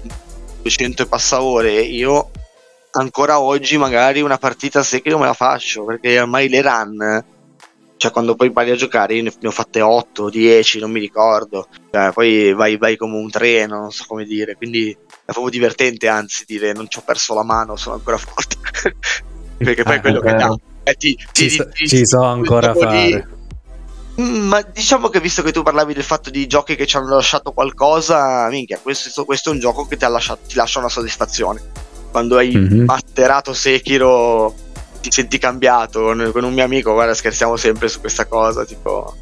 [0.61, 2.29] 200 e passa ore io
[2.91, 7.23] ancora oggi magari una partita Sekiro me la faccio perché ormai le run
[7.97, 10.99] cioè quando poi impari a giocare io ne, ne ho fatte 8 10 non mi
[10.99, 15.49] ricordo cioè, poi vai, vai come un treno non so come dire quindi è proprio
[15.49, 18.57] divertente anzi dire non ci ho perso la mano sono ancora forte
[19.57, 20.55] perché poi Eh, è quello che è dà.
[20.83, 23.27] Eh, ti- Ci, ti- so, ti- ci so ancora lì- fare.
[24.19, 27.15] Mm, Ma diciamo che visto che tu parlavi del fatto di giochi che ci hanno
[27.15, 30.89] lasciato qualcosa, minchia, questo, questo è un gioco che ti, ha lasciato, ti lascia una
[30.89, 31.61] soddisfazione.
[32.11, 32.83] Quando hai Mhm.
[32.83, 34.53] masterato Sekiro
[35.03, 36.01] ti senti cambiato.
[36.31, 39.15] Con un mio amico, guarda, scherziamo sempre su questa cosa, tipo...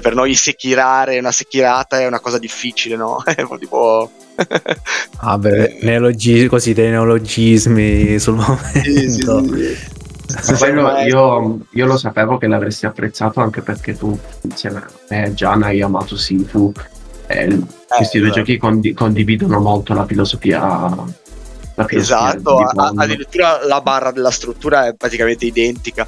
[0.00, 3.22] Per noi sekirare una sekirata è una cosa difficile, no?
[3.58, 4.10] Tipo...
[5.20, 8.80] Vabbè, neologi- così dei neologismi sul momento.
[8.82, 9.22] Sì, sì,
[10.46, 10.54] sì.
[10.56, 15.62] Quello io, io lo sapevo che l'avresti apprezzato anche perché tu insieme a me, Gian,
[15.62, 16.72] hai amato Sifu.
[17.26, 17.58] E
[17.88, 20.94] questi due Eh, giochi condi- condividono molto la filosofia.
[21.86, 26.06] Esatto, a- addirittura la barra della struttura è praticamente identica.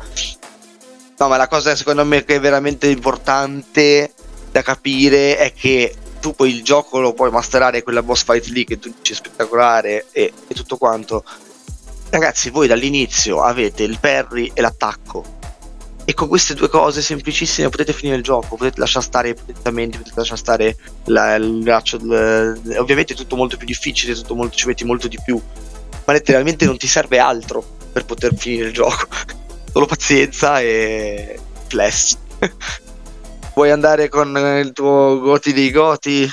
[1.18, 4.12] No, ma la cosa secondo me che è veramente importante
[4.50, 8.64] da capire è che tu poi il gioco lo puoi masterare quella boss fight lì
[8.64, 11.24] che tu dici spettacolare e, e tutto quanto.
[12.10, 15.38] Ragazzi, voi dall'inizio avete il parry e l'attacco.
[16.10, 19.98] E con queste due cose semplicissime potete finire il gioco, potete lasciare stare i potenziamenti,
[19.98, 21.98] potete lasciare stare la- il braccio.
[21.98, 25.40] ovviamente è tutto molto più difficile, tutto molto- ci metti molto di più
[26.04, 29.06] ma letteralmente non ti serve altro per poter finire il gioco.
[29.72, 31.38] Solo pazienza e
[31.68, 32.18] flash.
[33.54, 36.28] Vuoi andare con il tuo goti dei goti?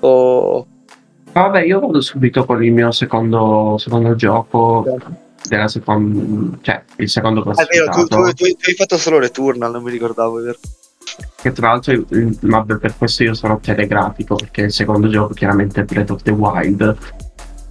[0.00, 0.66] O
[1.32, 4.84] Vabbè, io vado subito con il mio secondo, secondo gioco.
[5.48, 8.06] Della seconda, cioè il secondo è vero, tu, classificato.
[8.06, 10.58] tu- tu- tu hai fatto solo Returnal, non mi ricordavo, è vero?
[11.40, 15.84] Che tra l'altro, vabbè, per questo io sono telegrafico, perché il secondo gioco chiaramente è
[15.84, 16.96] Breath of the Wild.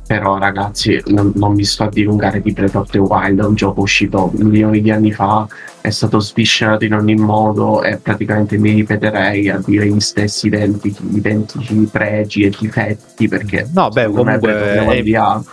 [0.07, 3.55] Però ragazzi, non, non mi sto a dilungare di Breath of the Wild, è un
[3.55, 5.47] gioco uscito milioni di anni fa,
[5.81, 11.01] è stato sviscerato in ogni modo e praticamente mi ripeterei a dire gli stessi identici,
[11.11, 15.43] identici pregi e difetti, perché No, beh, comunque è- Wild ha-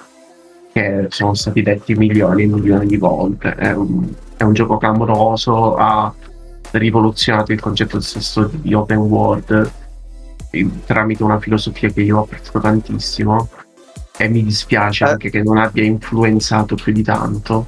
[0.73, 3.55] che sono stati detti milioni e milioni di volte.
[3.55, 6.13] È un, è un gioco clamoroso, ha
[6.73, 9.71] rivoluzionato il concetto stesso di open world
[10.51, 13.49] eh, tramite una filosofia che io ho apprezzato tantissimo
[14.17, 15.09] e mi dispiace Eh.
[15.09, 17.67] anche che non abbia influenzato più di tanto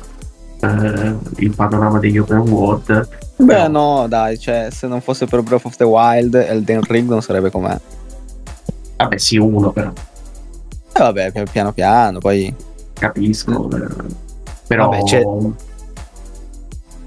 [0.60, 3.08] eh, il panorama degli open world.
[3.36, 7.20] Beh, no, dai, cioè, se non fosse per Breath of the Wild, Elden Ring non
[7.20, 7.78] sarebbe com'è.
[8.96, 12.54] Vabbè, sì, uno però, Eh, vabbè, pi- piano piano, poi.
[12.94, 13.68] Capisco.
[13.70, 13.86] eh,
[14.66, 15.22] Però Vabbè, c'è-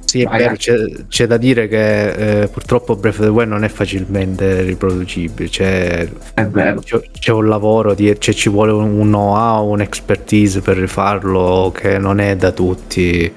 [0.06, 0.74] Sì, è vero, c'è,
[1.10, 6.10] c'è da dire che eh, purtroppo Breath of the Wild non è facilmente riproducibile, c'è,
[6.34, 6.80] è vero.
[6.80, 12.20] c'è- c'è un lavoro, di, cioè ci vuole un know-how, un'expertise per rifarlo che non
[12.20, 13.30] è da tutti.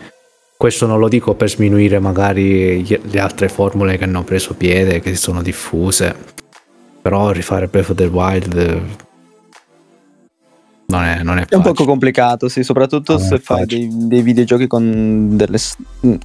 [0.57, 5.01] Questo non lo dico per sminuire magari gli- le altre formule che hanno preso piede,
[5.01, 6.15] che sono diffuse,
[7.03, 8.81] però rifare Breath of the Wild eh,
[10.91, 14.23] non è, non è È un poco complicato, sì, soprattutto Non se fai dei, dei
[14.23, 15.59] videogiochi con delle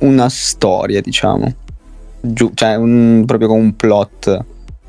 [0.01, 1.53] una storia, diciamo.
[2.21, 4.43] Giù, cioè, un- proprio con un plot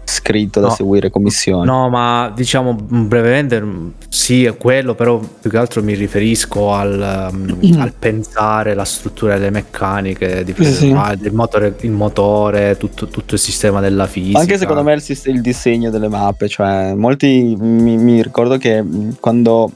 [0.08, 0.72] scritto da No.
[0.74, 1.66] seguire con missioni.
[1.66, 6.72] No, ma diciamo mm, brevemente mm, sì, è quello, però più che altro mi riferisco
[6.72, 10.86] al, um, al pensare la struttura delle meccaniche, di Sì, sì.
[10.86, 14.38] il, motore, il motore tutto, tutto il sistema della fisica.
[14.38, 19.16] Anche secondo me il, il disegno delle mappe, cioè molti mi, mi ricordo che mh,
[19.20, 19.70] quando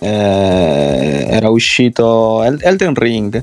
[0.00, 3.42] eh, era uscito El- Elden Ring,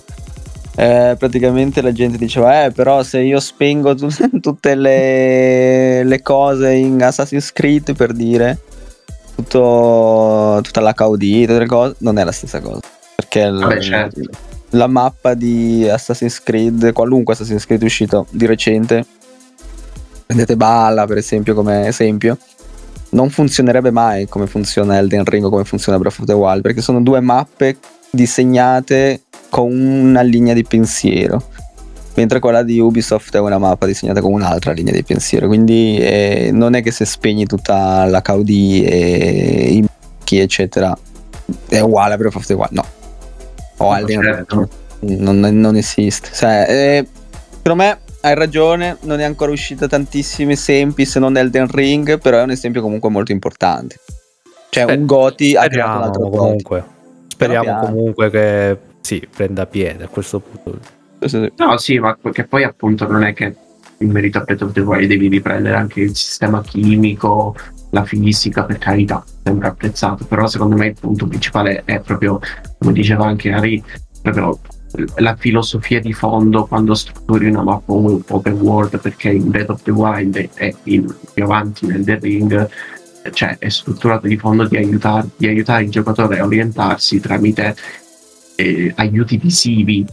[0.76, 4.10] eh, praticamente la gente diceva, eh però se io spengo tu-
[4.42, 8.60] tutte le, le cose in Assassin's Creed per dire,
[9.36, 12.82] tutto, tutta l'HUD, tutte le cose, non è la stessa cosa.
[13.16, 14.22] Perché l- Vabbè, certo.
[14.72, 19.06] la mappa di Assassin's Creed, qualunque Assassin's Creed uscito di recente,
[20.26, 22.38] prendete Balla per esempio come esempio,
[23.12, 26.82] non funzionerebbe mai come funziona Elden Ring o come funziona Breath of the Wild, perché
[26.82, 27.78] sono due mappe
[28.10, 31.42] disegnate con una linea di pensiero,
[32.16, 36.50] mentre quella di Ubisoft è una mappa disegnata con un'altra linea di pensiero, quindi eh,
[36.54, 38.50] non è che se spegni tutta la KD
[38.86, 39.86] e i
[40.24, 40.98] chi eccetera
[41.70, 42.84] è uguale a Breath of the Wild, no.
[43.78, 44.70] O Ring Certo.
[45.02, 46.30] non, non esiste.
[46.34, 47.08] Cioè, eh,
[47.58, 52.40] secondo me hai ragione, non è ancora uscita tantissimi esempi se non Elden Ring, però
[52.40, 54.00] è un esempio comunque molto importante.
[54.70, 56.38] Cioè, Eh, un Goti ha creato un Speriamo altro Goti.
[56.38, 56.84] comunque.
[57.28, 57.86] Speriamo piano.
[57.86, 60.80] comunque che sì, prenda piede a questo punto.
[61.58, 63.56] No, sì, ma che poi appunto non è che
[64.00, 67.56] in merito a Breath of the Wild devi riprendere anche il sistema chimico,
[67.92, 72.40] la fisica, per carità, sempre apprezzato, però secondo me il punto principale è proprio,
[72.80, 73.84] come diceva anche Harry,
[74.24, 74.60] proprio
[75.18, 79.92] la filosofia di fondo quando strutturi una mappa open world perché in Breath of the
[79.92, 82.70] Wild e in, più avanti nel The Ring
[83.32, 87.76] cioè è strutturato di fondo di, aiutar, di aiutare il giocatore a orientarsi tramite
[88.56, 90.06] eh, aiuti visivi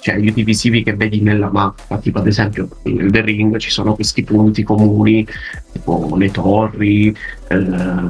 [0.00, 3.94] cioè aiuti visivi che vedi nella mappa, tipo ad esempio nel The Ring ci sono
[3.94, 5.26] questi punti comuni,
[5.72, 7.14] tipo le torri,
[7.48, 7.58] eh,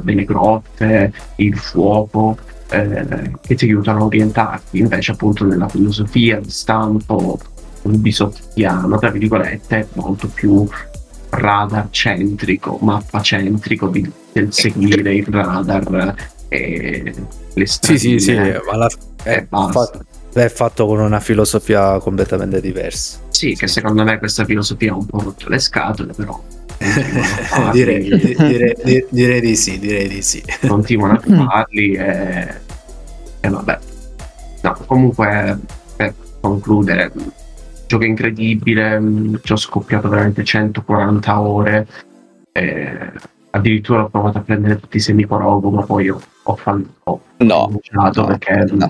[0.01, 2.37] delle grotte, il fuoco,
[2.69, 7.39] eh, che ti aiutano a orientarti, invece appunto nella filosofia di stampo
[7.81, 10.67] ubisoftiano, tra virgolette, è molto più
[11.29, 16.15] radar centrico, mappa centrico di, del seguire il radar
[16.47, 17.13] e
[17.53, 17.99] le strade.
[17.99, 18.89] Sì, sì, sì, ma la,
[19.23, 23.19] è, fatto, è fatto con una filosofia completamente diversa.
[23.29, 26.41] Sì, che secondo me questa filosofia ha un po' rotto le scatole, però
[27.71, 30.43] direi, direi, direi, di sì, direi di sì.
[30.67, 32.47] Continuano a farli e,
[33.39, 33.79] e vabbè.
[34.63, 35.59] No, comunque
[35.95, 37.11] per concludere,
[37.87, 39.01] gioco incredibile,
[39.43, 41.87] ci ho scoppiato veramente 140 ore.
[42.53, 43.11] E
[43.51, 46.59] addirittura ho provato a prendere tutti i semicorogo, ma poi ho, ho,
[47.03, 48.87] ho no, no, perché no.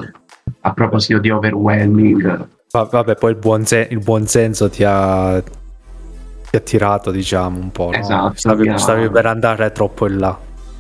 [0.62, 2.48] A proposito di overwhelming.
[2.72, 7.72] Vabbè, poi il buon, sen- il buon senso ti ha, ti ha tirato, diciamo, un
[7.72, 7.92] po'.
[7.92, 8.24] Esatto.
[8.24, 8.34] No?
[8.36, 8.78] Stavi, ha...
[8.78, 10.38] stavi, per andare troppo in là.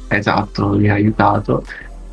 [0.08, 1.64] Esatto, mi ha aiutato.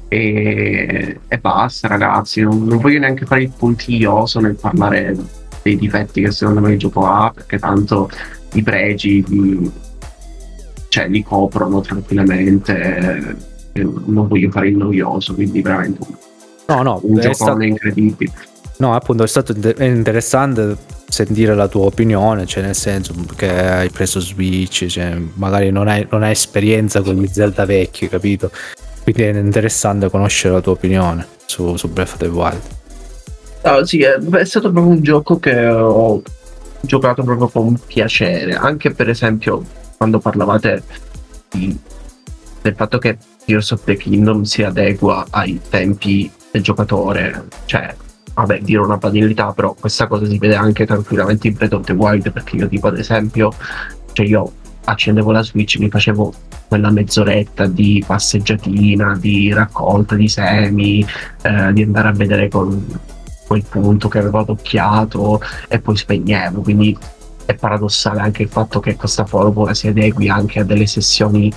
[0.08, 2.40] E, e basta, ragazzi.
[2.40, 5.16] Non, non, voglio neanche fare il puntioso nel parlare
[5.62, 8.10] dei difetti che secondo me il gioco ha, perché tanto
[8.54, 9.70] i pregi li,
[10.88, 13.36] cioè, li coprono tranquillamente.
[13.74, 15.98] non voglio fare il noioso, quindi veramente
[16.68, 17.60] no, no, un gioco stato...
[17.62, 18.32] incredibile.
[18.78, 20.76] No, appunto è stato interessante
[21.08, 26.06] sentire la tua opinione, cioè nel senso che hai preso Switch, cioè magari non hai,
[26.10, 28.50] non hai esperienza con gli Zelda vecchi, capito?
[29.02, 32.60] Quindi è interessante conoscere la tua opinione su, su Breath of the Wild.
[33.64, 36.22] No, sì, è, è stato proprio un gioco che ho
[36.80, 39.64] giocato proprio con piacere, anche per esempio
[39.96, 40.82] quando parlavate
[41.48, 41.76] di,
[42.62, 47.94] del fatto che Tears of the Kingdom si adegua ai tempi del giocatore, cioè
[48.34, 51.92] vabbè, dire una banalità, però questa cosa si vede anche tranquillamente in Breath of the
[51.92, 53.52] Wild, perché io tipo ad esempio,
[54.12, 54.52] cioè io
[54.84, 56.32] accendevo la Switch, mi facevo
[56.68, 61.04] quella mezz'oretta di passeggiatina, di raccolta di semi,
[61.42, 62.86] eh, di andare a vedere con
[63.46, 66.96] quel punto che avevo adocchiato e poi spegnevo, quindi
[67.44, 71.50] è paradossale anche il fatto che questa formula si adegui anche a delle sessioni,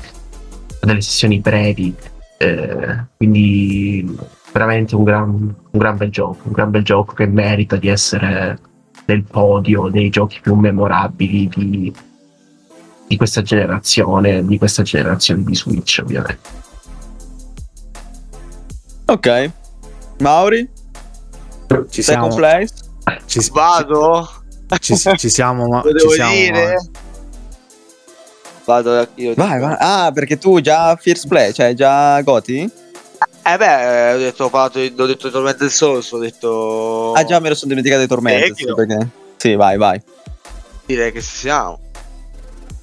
[0.79, 1.93] a delle sessioni brevi,
[2.37, 4.17] eh, quindi
[4.51, 8.59] veramente un gran, un gran bel gioco, un gran bel gioco che merita di essere
[9.05, 11.93] nel podio dei giochi più memorabili di,
[13.07, 16.59] di questa generazione, di questa generazione di Switch, ovviamente.
[19.05, 19.51] Ok,
[20.19, 20.69] Mauri?
[21.89, 22.33] Ci siamo.
[22.33, 22.73] Place?
[23.25, 24.29] Ci, Vado?
[24.79, 26.73] Ci, ci siamo, ma Lo devo siamo, dire?
[26.73, 26.99] Ma...
[28.63, 29.33] Vado io.
[29.35, 29.75] Vai, vai.
[29.79, 32.71] Ah, perché tu già First Play, cioè già Goti?
[33.43, 37.13] Eh beh, ho detto, ho, parlato, ho detto del Souls, ho detto...
[37.13, 39.07] Ah già, me lo sono dimenticato di Tormenta, sì, perché...
[39.37, 40.01] sì, vai, vai.
[40.85, 41.79] Direi che siamo.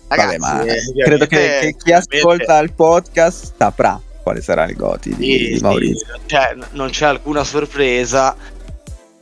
[0.09, 5.15] Ragazzi, Vabbè, ma credo che, che chi ascolta il podcast saprà quale sarà il Goti
[5.15, 6.15] di, sì, di Maurizio.
[6.15, 8.37] Sì, cioè, non c'è alcuna sorpresa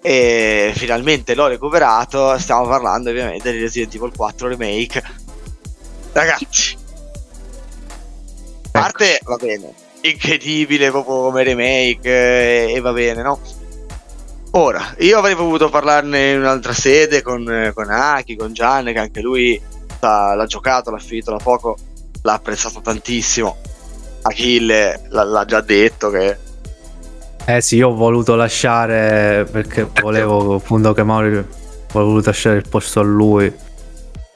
[0.00, 2.36] e finalmente l'ho recuperato.
[2.38, 5.02] Stiamo parlando ovviamente di Resident Evil 4 Remake.
[6.12, 6.76] Ragazzi,
[8.62, 13.40] a parte va bene, incredibile proprio come remake e, e, va bene, no?
[14.52, 19.20] Ora, io avrei voluto parlarne in un'altra sede con, con Aki, con Gian, che anche
[19.20, 19.60] lui
[20.00, 21.76] l'ha, l'ha giocato, l'ha finito da poco,
[22.22, 23.56] l'ha apprezzato tantissimo.
[24.22, 26.38] Achille l'ha, l'ha già detto che
[27.48, 31.44] eh sì, io ho voluto lasciare perché volevo appunto che Mauri
[31.92, 33.52] voluto lasciare il posto a lui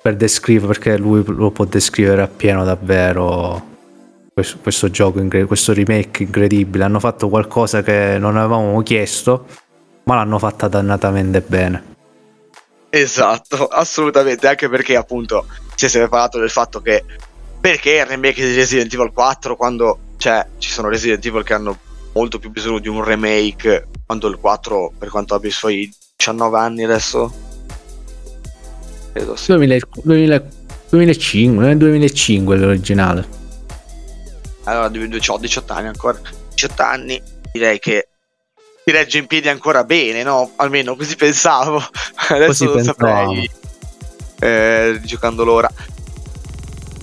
[0.01, 3.70] per descrivere perché lui lo può descrivere appieno davvero
[4.41, 6.85] questo, questo gioco, questo remake incredibile.
[6.85, 9.47] Hanno fatto qualcosa che non avevamo chiesto,
[10.05, 11.85] ma l'hanno fatta dannatamente bene.
[12.89, 17.05] Esatto, assolutamente, anche perché appunto si è sempre parlato del fatto che
[17.61, 21.79] perché il remake di Resident Evil 4 quando cioè, ci sono Resident Evil che hanno
[22.15, 26.59] molto più bisogno di un remake quando il 4 per quanto abbia i suoi 19
[26.59, 27.33] anni adesso
[29.13, 29.53] credo sì.
[29.53, 30.45] 2000, 2000,
[30.89, 33.40] 2005 2005 l'originale
[34.71, 36.19] allora ho 18 anni ancora
[36.55, 38.09] 18 anni direi che
[38.85, 40.53] ti regge in piedi ancora bene no?
[40.57, 41.83] almeno così pensavo
[42.31, 43.51] adesso così non saprei
[44.41, 45.71] eh, giocandolo ora.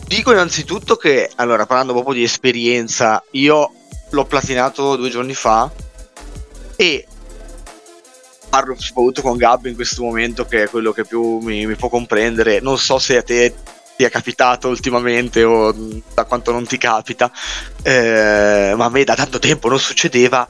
[0.08, 3.72] Dico innanzitutto che, allora, parlando proprio di esperienza, io
[4.10, 5.70] l'ho platinato due giorni fa
[6.76, 7.06] e
[8.50, 11.90] parlo soprattutto con Gab in questo momento che è quello che più mi, mi può
[11.90, 12.60] comprendere.
[12.60, 13.54] Non so se a te
[13.98, 15.74] ti è capitato ultimamente o
[16.14, 17.32] da quanto non ti capita,
[17.82, 20.48] eh, ma a me da tanto tempo non succedeva.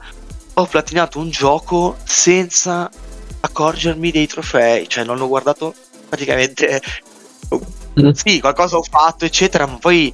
[0.54, 2.90] Ho platinato un gioco senza
[3.40, 5.74] accorgermi dei trofei, cioè non ho guardato
[6.08, 6.82] praticamente.
[7.98, 8.10] Mm.
[8.10, 10.12] Sì, qualcosa ho fatto, eccetera, ma poi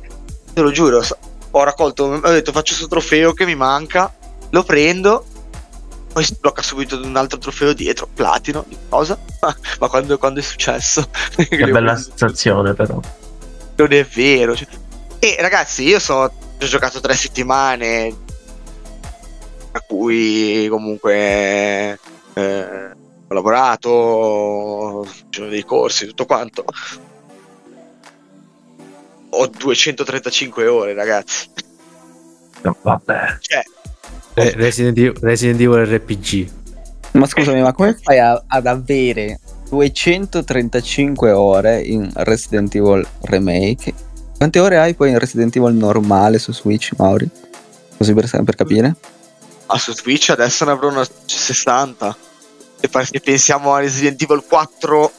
[0.52, 1.02] te lo giuro,
[1.50, 4.14] ho raccolto, ho detto faccio questo trofeo che mi manca,
[4.50, 5.24] lo prendo,
[6.12, 9.18] poi si blocca subito un altro trofeo dietro, platino, cosa?
[9.80, 11.08] ma quando, quando è successo?
[11.34, 13.00] Che bella sensazione però.
[13.76, 14.54] Non è vero.
[14.56, 14.68] cioè-
[15.18, 18.14] E ragazzi, io so, ho giocato tre settimane,
[19.72, 21.98] a cui comunque
[22.34, 22.90] eh,
[23.26, 26.64] ho lavorato, ci sono dei corsi, tutto quanto.
[29.30, 31.48] Ho 235 ore, ragazzi.
[32.62, 33.36] No, vabbè.
[33.40, 33.62] Cioè,
[34.36, 36.50] Eh, Resident, Evil, Resident Evil RPG.
[37.12, 39.38] Ma scusami, ma come fai a- ad avere
[39.68, 43.92] 235 ore in Resident Evil Remake?
[44.36, 47.28] Quante ore hai poi in Resident Evil normale su Switch, Mauri?
[47.96, 48.96] Così per, per capire?
[49.66, 52.16] ah, su Twitch adesso ne avrò una 60.
[52.80, 55.12] E poi se pensiamo a Resident Evil 4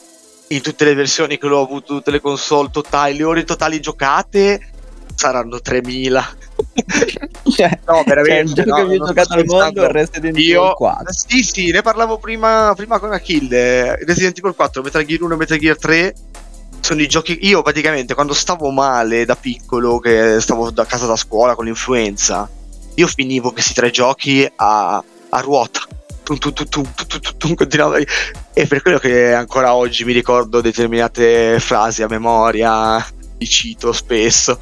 [0.49, 4.73] in tutte le versioni che l'ho avuto, tutte le console totali, le ore totali giocate
[5.15, 6.35] saranno 3000.
[7.57, 9.91] Cioè, No, veramente, cioè, il gioco no, che non giocato al mondo è scherzando.
[9.91, 11.13] Resident Io- Evil 4.
[11.13, 13.95] Sì, sì, ne parlavo prima, prima con Achille.
[14.05, 16.15] Resident Evil 4, Metal Gear 1 e Metal Gear 3
[16.81, 17.39] sono i giochi.
[17.47, 22.47] Io praticamente quando stavo male da piccolo, che stavo da casa da scuola con l'influenza,
[22.95, 25.81] io finivo questi tre giochi a, a ruota.
[26.23, 26.91] Tum, tum, tum,
[27.37, 27.97] tum, continuavo.
[28.53, 33.03] E per quello che ancora oggi mi ricordo determinate frasi a memoria,
[33.37, 34.57] li cito spesso.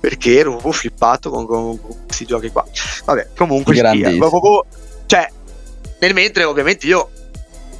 [0.00, 2.64] Perché ero proprio flippato con, con- con questi giochi qua.
[3.04, 4.66] Vabbè, comunque, avevo proprio-
[5.06, 5.30] cioè,
[6.00, 7.10] nel mentre ovviamente io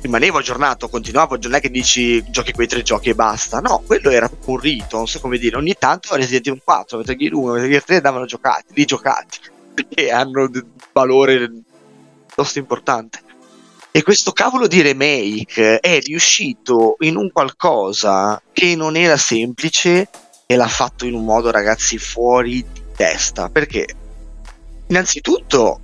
[0.00, 4.10] rimanevo aggiornato, continuavo, non è che dici giochi quei tre giochi e basta, no, quello
[4.10, 7.52] era un rito, non so come dire, ogni tanto Resident Evil 4, Metal Gear 1,
[7.52, 9.38] Metal Gear 3 andavano giocati, rigiocati,
[9.74, 11.50] perché hanno un valore
[12.26, 13.20] piuttosto importante.
[13.92, 20.08] E questo cavolo di remake è riuscito in un qualcosa che non era semplice
[20.50, 23.48] e l'ha fatto in un modo, ragazzi, fuori di testa.
[23.50, 23.86] Perché?
[24.88, 25.78] Innanzitutto,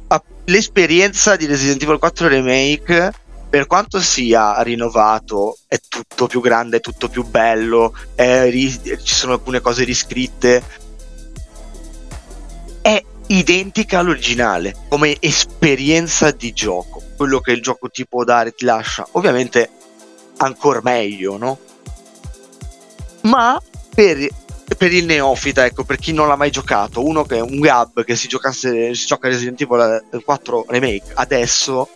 [0.47, 3.13] l'esperienza di Resident Evil 4 Remake,
[3.49, 9.35] per quanto sia rinnovato, è tutto più grande, è tutto più bello, ri- ci sono
[9.35, 10.61] alcune cose riscritte,
[12.83, 17.01] è identica all'originale come esperienza di gioco.
[17.17, 19.71] Quello che il gioco ti può dare, ti lascia, ovviamente
[20.39, 21.57] ancora meglio, no?
[23.21, 23.63] Ma
[23.95, 24.29] per,
[24.77, 28.05] per il neofita, ecco, per chi non l'ha mai giocato, uno che è un gab
[28.05, 31.89] che si giocasse, si gioca Resident Evil 4 Remake adesso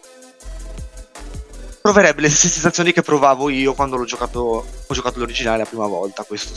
[1.83, 4.41] proverebbe le stesse sensazioni che provavo io quando l'ho giocato,
[4.87, 6.23] ho giocato l'originale la prima volta.
[6.25, 6.53] Questo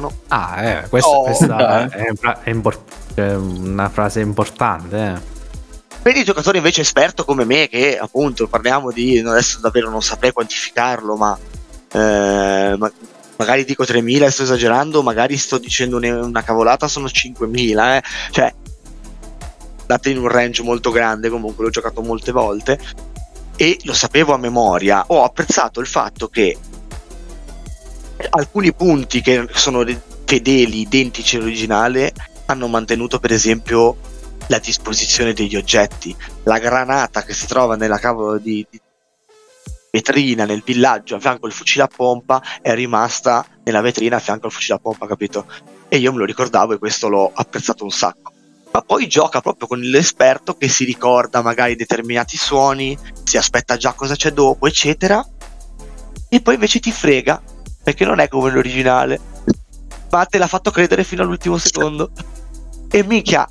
[0.00, 0.20] no?
[0.28, 1.88] Ah, eh, questa, Oh, questa eh.
[1.88, 4.96] è, è import- è una frase importante.
[4.96, 5.34] eh.
[6.02, 10.32] Per il giocatore invece esperto come me, che appunto parliamo di adesso davvero non saprei
[10.32, 11.36] quantificarlo, ma,
[11.92, 12.92] eh, ma-
[13.36, 18.02] magari dico 3000, sto esagerando, magari sto dicendo una cavolata, sono 5000, eh.
[18.30, 18.54] cioè
[19.86, 22.78] date in un range molto grande, comunque l'ho giocato molte volte
[23.56, 25.04] e lo sapevo a memoria.
[25.08, 26.56] Ho apprezzato il fatto che
[28.30, 32.12] alcuni punti che sono de- fedeli, identici all'originale,
[32.46, 33.96] hanno mantenuto per esempio
[34.48, 36.14] la disposizione degli oggetti.
[36.44, 38.80] La granata che si trova nella cavolo di, di
[39.96, 44.46] vetrina nel villaggio a fianco al fucile a pompa è rimasta nella vetrina a fianco
[44.46, 45.46] al fucile a pompa, capito?
[45.88, 48.32] E io me lo ricordavo e questo l'ho apprezzato un sacco.
[48.72, 53.94] Ma poi gioca proprio con l'esperto che si ricorda magari determinati suoni, si aspetta già
[53.94, 55.26] cosa c'è dopo, eccetera.
[56.28, 57.42] E poi invece ti frega,
[57.82, 59.18] perché non è come l'originale.
[60.10, 62.10] Ma te l'ha fatto credere fino all'ultimo secondo.
[62.90, 63.48] E minchia,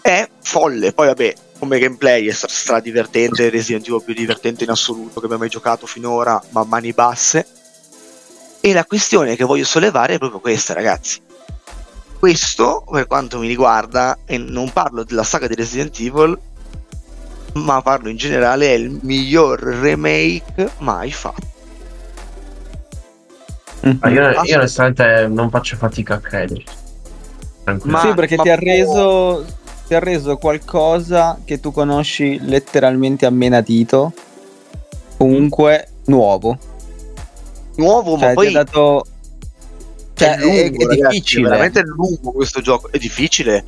[0.00, 0.92] è folle.
[0.92, 3.48] Poi, vabbè, come gameplay è stra, divertente.
[3.48, 7.46] Resident Evil più divertente in assoluto che abbia mai giocato finora, ma a mani basse.
[8.60, 11.20] E la questione che voglio sollevare è proprio questa, ragazzi.
[12.18, 16.36] Questo, per quanto mi riguarda, e non parlo della saga di Resident Evil,
[17.54, 21.46] ma parlo in generale, è il miglior remake mai fatto.
[24.00, 26.64] Ma io, io onestamente non faccio fatica a.
[27.84, 29.60] Ma- sì, perché ma ti ha può- reso
[29.92, 34.14] ti ha reso qualcosa che tu conosci letteralmente a menadito,
[35.18, 36.56] comunque nuovo.
[37.74, 39.04] nuovo, ma Cioè, poi ti ha dato...
[40.14, 41.46] Cioè, è, lungo, è, è ragazzi, difficile.
[41.46, 42.90] È veramente lungo questo gioco.
[42.90, 43.64] È difficile.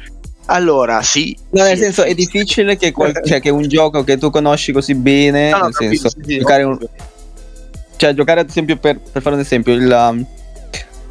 [0.47, 1.37] Allora, sì.
[1.51, 2.79] No, nel sì, senso, è difficile.
[2.79, 6.09] che, qual- cioè, che un gioco che tu conosci così bene, No, no, nel capisco,
[6.09, 6.79] senso, sì, giocare un,
[7.97, 10.27] cioè, giocare ad esempio per, per fare un esempio, il um,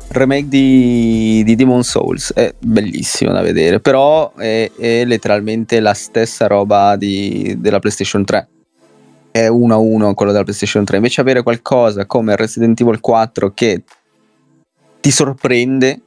[0.09, 6.47] remake di, di Demon Souls è bellissimo da vedere, però è, è letteralmente la stessa
[6.47, 8.47] roba di- della PlayStation 3.
[9.31, 10.97] È uno a uno quello della PlayStation 3.
[10.97, 13.83] Invece avere qualcosa come Resident Evil 4 che
[14.99, 15.99] ti sorprende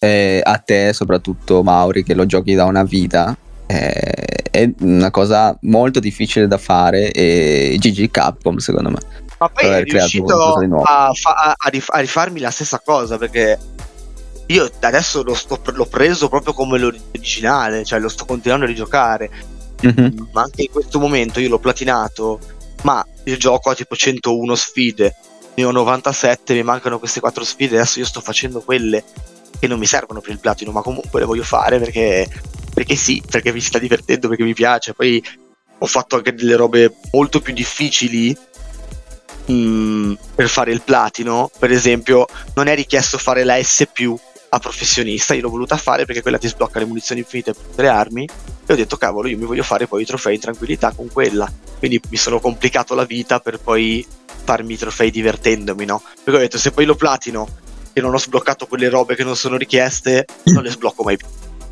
[0.00, 5.56] eh, a te, soprattutto Mauri, che lo giochi da una vita, eh, è una cosa
[5.62, 8.98] molto difficile da fare e GG Capcom secondo me.
[9.38, 13.56] Ma poi è riuscito a, fa- a- rif- a rifarmi la stessa cosa perché
[14.46, 19.30] io adesso lo sto- l'ho preso proprio come l'originale, cioè lo sto continuando a rigiocare.
[19.80, 20.30] Mhm.
[20.32, 22.40] Ma anche in questo momento io l'ho platinato,
[22.82, 25.14] ma il gioco ha tipo 101 sfide.
[25.54, 27.76] Ne ho 97, mi mancano queste 4 sfide.
[27.76, 29.04] Adesso io sto facendo quelle
[29.58, 32.28] che non mi servono per il platino, ma comunque le voglio fare perché,
[32.72, 34.94] perché sì, perché mi sta divertendo, perché mi piace.
[34.94, 35.22] Poi
[35.78, 38.36] ho fatto anche delle robe molto più difficili
[39.50, 41.50] mm, per fare il platino.
[41.58, 43.86] Per esempio, non è richiesto fare la S
[44.50, 45.34] a professionista.
[45.34, 48.28] Io l'ho voluta fare perché quella ti sblocca le munizioni infinite per tutte le armi.
[48.66, 51.50] E ho detto, cavolo, io mi voglio fare poi i trofei in tranquillità con quella.
[51.78, 54.06] Quindi mi sono complicato la vita per poi
[54.44, 56.02] farmi i trofei divertendomi, no?
[56.24, 57.66] Perché ho detto, se poi lo platino
[57.98, 61.26] e non ho sbloccato quelle robe che non sono richieste, non le sblocco mai più.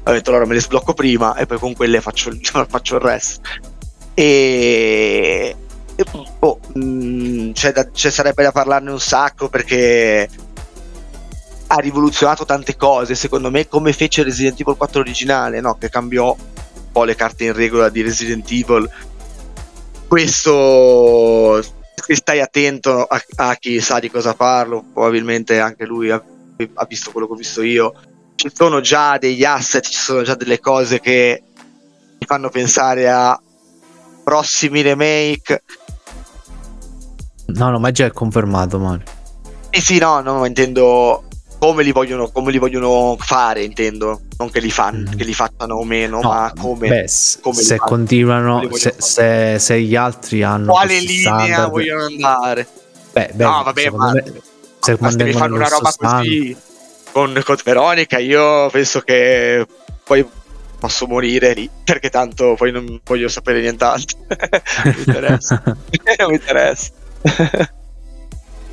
[0.05, 2.31] Ho detto, allora me le sblocco prima e poi con quelle faccio
[2.69, 3.49] faccio il resto.
[4.15, 5.57] E...
[5.95, 6.05] e
[6.39, 10.29] boh, mm, c'è, da- c'è- sarebbe da parlarne un sacco perché
[11.69, 15.77] ha rivoluzionato tante cose, secondo me, come fece Resident Evil 4 originale, no?
[15.77, 18.89] Che cambiò un po' le carte in regola di Resident Evil.
[20.07, 21.61] Questo
[22.07, 26.23] se stai attento a, a chi sa di cosa parlo, probabilmente anche lui ha,
[26.75, 27.95] ha visto quello che ho visto io.
[28.37, 31.43] Ci sono già degli asset, ci sono già delle cose che
[32.19, 33.41] mi fanno pensare a
[34.23, 35.65] prossimi remake.
[37.47, 39.05] No, no, ma già è confermato, Mario.
[39.71, 41.25] Eh sì, no, no, intendo
[41.59, 44.23] come li vogliono, come li vogliono fare, intendo.
[44.39, 45.17] Non che li, fanno, Mhm.
[45.17, 46.89] che li facciano o meno, No, ma come.
[46.89, 52.67] Beh, come se continuano, se, se- se gli altri hanno quale linea vogliono andare?
[53.13, 54.25] Beh, beh, no, vabbè, ma, me,
[54.81, 56.57] se ma se mi fanno una roba stesso così
[57.13, 59.67] con, con Veronica, io penso che
[60.05, 60.29] poi
[60.79, 64.19] posso morire lì, perché tanto poi non voglio sapere nient'altro.
[64.29, 65.63] non mi interessa.
[65.65, 65.77] non
[66.29, 66.91] mi interessa.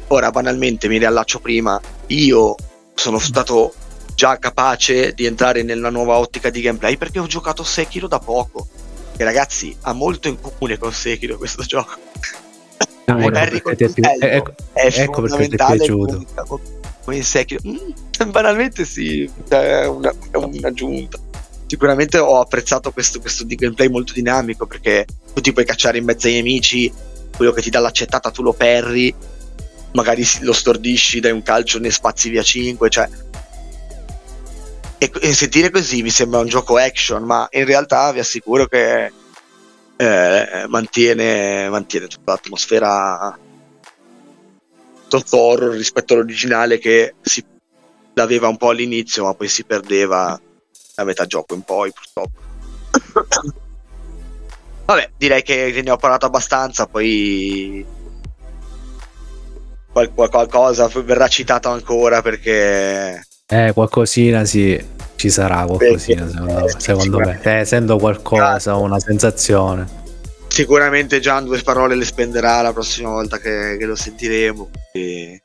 [0.07, 1.79] Ora, banalmente, mi riallaccio prima.
[2.07, 2.55] Io
[2.93, 3.73] sono stato
[4.15, 8.67] già capace di entrare nella nuova ottica di gameplay perché ho giocato Sekiro da poco.
[9.15, 11.91] E ragazzi, ha molto in comune con Sekiro questo gioco.
[13.05, 16.25] Ah, ecco perché ti è pi- ecco- è ecco perché ti è piaciuto.
[16.47, 16.61] come,
[17.03, 17.61] come in Sekiro.
[17.67, 21.19] Mm, banalmente sì, è, una- è un'aggiunta.
[21.67, 26.05] Sicuramente ho apprezzato questo, questo di gameplay molto dinamico perché tu ti puoi cacciare in
[26.05, 26.91] mezzo ai nemici,
[27.35, 29.13] quello che ti dà l'accettata tu lo perri,
[29.93, 33.09] magari lo stordisci, dai un calcio, ne spazi via 5, cioè...
[34.97, 39.11] E, e sentire così mi sembra un gioco action, ma in realtà vi assicuro che
[39.97, 43.37] eh, mantiene, mantiene tutta l'atmosfera
[45.07, 47.43] sotto horror rispetto all'originale che si
[48.13, 50.39] l'aveva un po' all'inizio, ma poi si perdeva
[50.95, 52.39] a metà gioco in poi, purtroppo.
[54.85, 57.85] Vabbè, direi che ne ho parlato abbastanza, poi
[59.93, 64.83] qual- qual- qualcosa verrà citato ancora perché Eh, qualcosina sì,
[65.15, 67.39] ci sarà qualcosina, Perché- secondo me.
[67.41, 70.01] eh, sento qualcosa, una sensazione.
[70.47, 74.69] sicuramente Gian due parole le spenderà la prossima volta che, che lo sentiremo.
[74.91, 75.41] E-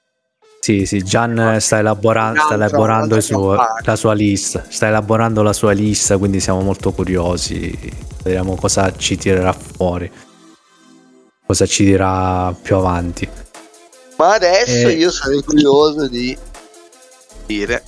[0.60, 5.72] Sì, sì, Gian sta elaborando, sta elaborando suo- la sua lista, sta elaborando la sua
[5.72, 7.72] lista, quindi siamo molto curiosi.
[8.22, 10.10] Vediamo cosa ci tirerà fuori,
[11.46, 13.26] cosa ci dirà più avanti.
[14.18, 14.92] Ma adesso Eh.
[14.94, 16.36] io sarei curioso di
[17.46, 17.82] dire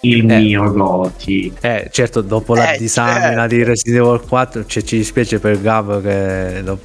[0.00, 0.38] Il Eh.
[0.38, 1.52] mio Goti.
[1.60, 3.54] Eh, certo, dopo la Eh, disamina certo.
[3.54, 6.78] di Resident Evil 4 cioè, ci dispiace per Gab che lo-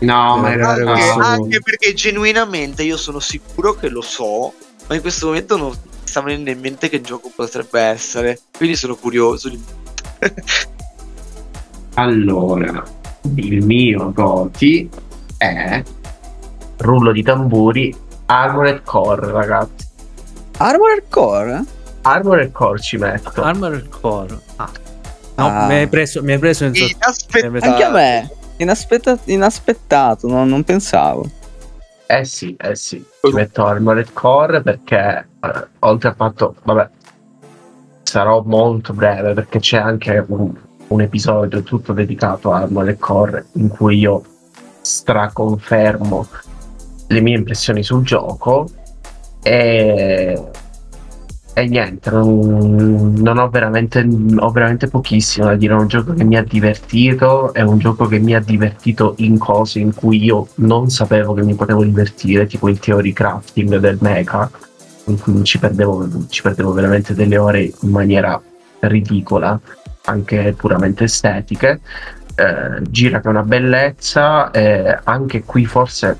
[0.00, 4.52] No, ma realtà questo- anche perché genuinamente io sono sicuro che lo so,
[4.86, 8.40] ma in questo momento non mi sta venendo in mente che gioco potrebbe essere.
[8.56, 9.48] Quindi sono curioso.
[9.50, 9.62] di-
[11.94, 12.82] Allora,
[13.34, 14.88] il mio Goti
[15.36, 15.82] è
[16.78, 17.94] rullo di tamburi
[18.26, 19.86] Armored Core, ragazzi.
[20.58, 21.64] Armored Core?
[22.02, 23.42] Armored Core ci metto.
[23.42, 24.38] Armored Core.
[24.56, 24.70] Ah.
[25.36, 25.66] No, Ah.
[25.66, 27.64] mi hai preso, mi hai preso in Inaspettato.
[27.64, 28.30] Anche a me.
[28.56, 31.28] Inaspetta- inaspettato, no- non pensavo.
[32.06, 36.88] Eh sì, eh sì, ci metto Armored Core perché eh, oltre al fatto, vabbè,
[38.02, 40.50] sarò molto breve perché c'è anche un,
[40.88, 44.22] un episodio tutto dedicato a Armored Core in cui io
[44.80, 46.26] straconfermo
[47.08, 48.68] le mie impressioni sul gioco
[49.42, 50.40] e,
[51.54, 54.06] e niente, non, non ho, veramente,
[54.36, 55.74] ho veramente pochissimo da dire.
[55.74, 59.38] È un gioco che mi ha divertito, è un gioco che mi ha divertito in
[59.38, 63.98] cose in cui io non sapevo che mi potevo divertire, tipo il theory crafting del
[64.00, 64.50] mecha,
[65.06, 68.40] in cui ci perdevo, ci perdevo veramente delle ore in maniera
[68.80, 69.58] ridicola,
[70.04, 71.80] anche puramente estetiche.
[72.34, 76.16] Eh, gira che è una bellezza, eh, anche qui forse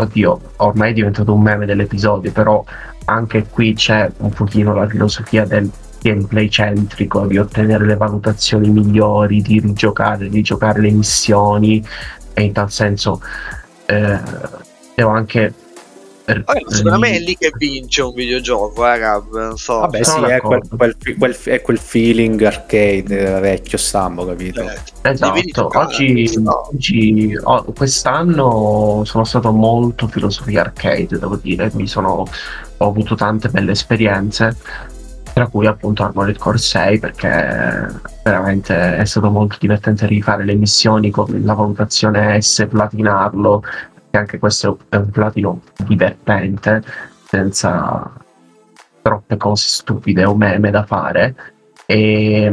[0.00, 2.64] oddio, ormai è diventato un meme dell'episodio, però
[3.06, 5.70] anche qui c'è un pochino la filosofia del
[6.00, 11.84] gameplay centrico, di ottenere le valutazioni migliori, di rigiocare, di giocare le missioni
[12.32, 13.20] e in tal senso
[13.86, 14.18] eh,
[14.94, 15.52] devo anche
[16.24, 19.78] Vabbè, secondo me è lì che vince un videogioco, eh, Gab, non so.
[19.80, 24.62] Vabbè, sì, è quel, quel, quel, è quel, feeling arcade eh, vecchio stampo, capito?
[24.62, 24.78] Eh,
[25.10, 32.26] esatto, oggi, oggi oh, quest'anno sono stato molto filosofia arcade, devo dire, mi sono,
[32.76, 34.56] ho avuto tante belle esperienze
[35.32, 37.86] tra cui appunto Armored Core 6 perché
[38.24, 43.62] veramente è stato molto divertente rifare le missioni con la valutazione S, platinarlo,
[44.10, 46.82] e anche questo è un platino divertente,
[47.24, 48.12] senza
[49.02, 51.34] troppe cose stupide o meme da fare.
[51.86, 52.52] E,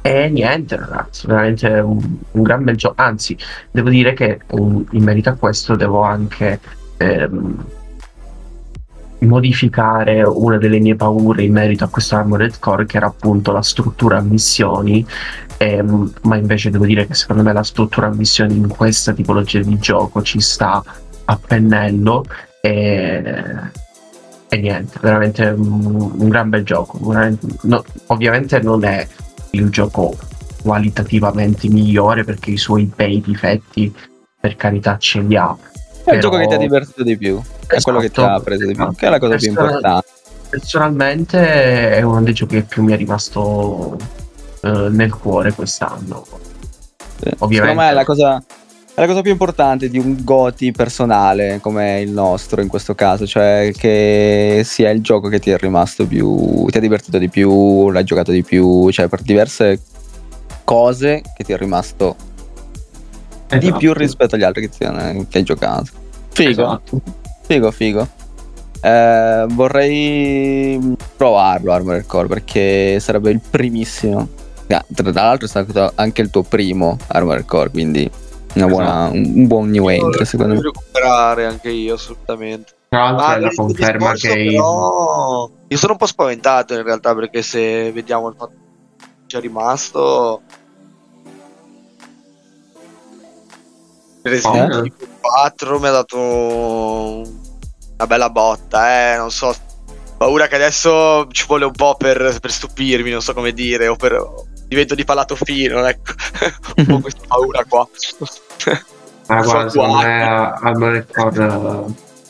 [0.00, 2.94] e niente, ragazzi, veramente un, un, gran bel gioco.
[3.02, 3.36] Anzi,
[3.70, 6.60] devo dire che um, in merito a questo devo anche
[6.96, 7.64] ehm,
[9.20, 13.62] modificare una delle mie paure in merito a questo Armored Core, che era appunto la
[13.62, 15.06] struttura a missioni
[15.58, 19.60] Ehm, ma invece devo dire che secondo me la struttura a missioni in questa tipologia
[19.60, 20.82] di gioco ci sta
[21.24, 22.24] a pennello
[22.60, 23.22] e,
[24.48, 26.98] e niente, veramente un, un gran bel gioco.
[27.62, 29.06] No, ovviamente non è
[29.50, 30.16] il gioco
[30.62, 33.92] qualitativamente migliore perché i suoi bei difetti
[34.40, 35.56] per carità ce li ha.
[35.56, 36.16] È però...
[36.16, 38.42] il gioco che ti ha divertito di più, esatto, è quello che ti ha esatto.
[38.42, 40.06] preso di più, che è la cosa più importante.
[40.50, 43.96] Personalmente è uno dei giochi che più mi è rimasto
[44.60, 46.24] eh, nel cuore quest'anno.
[47.20, 47.30] Sì.
[47.38, 47.54] Ovviamente.
[47.54, 48.42] Secondo me è la, cosa,
[48.94, 53.26] è la cosa più importante di un Goti personale come il nostro in questo caso,
[53.26, 57.90] cioè che sia il gioco che ti è rimasto più, ti ha divertito di più,
[57.90, 59.80] l'hai giocato di più, cioè per diverse
[60.64, 62.14] cose che ti è rimasto
[63.46, 63.58] esatto.
[63.58, 64.78] di più rispetto agli altri che, ti,
[65.28, 65.86] che hai giocato.
[66.30, 67.00] Figo, esatto.
[67.46, 68.08] figo, figo.
[68.80, 74.28] Eh, vorrei provarlo Armored Core perché sarebbe il primissimo
[74.68, 78.10] tra l'altro è stato anche il tuo primo Armored Core, quindi
[78.52, 79.16] buona, esatto.
[79.16, 80.60] un, buon new entry secondo me.
[80.62, 82.74] recuperare anche io assolutamente.
[82.88, 85.50] Tra l'altro ah, la conferma che però...
[85.66, 88.52] io sono un po' spaventato in realtà perché se vediamo il fatto
[88.96, 90.42] che c'è rimasto
[94.22, 95.06] Resident eh?
[95.20, 99.54] 4 mi ha dato una bella botta, eh, non so,
[100.16, 103.96] paura che adesso ci vuole un po' per, per stupirmi, non so come dire, o
[103.96, 104.24] per,
[104.68, 106.12] divento di palato fino, ecco,
[106.76, 107.88] un po' questa paura qua.
[109.26, 111.84] Ah, guarda, secondo me Armored Core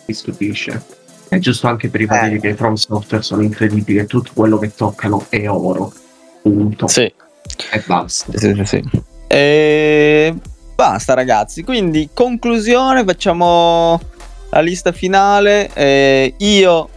[0.07, 0.97] mi stupisce.
[1.28, 2.41] È giusto anche per i fattori eh.
[2.41, 5.93] che i From Software sono incredibili e tutto quello che toccano è oro.
[6.41, 6.86] Punto.
[6.86, 7.03] Sì.
[7.03, 8.32] E basta.
[8.39, 8.82] Sì, sì, sì.
[9.26, 10.34] E
[10.74, 14.01] basta ragazzi, quindi conclusione, facciamo
[14.51, 15.70] la lista finale.
[15.74, 16.89] Eh, io,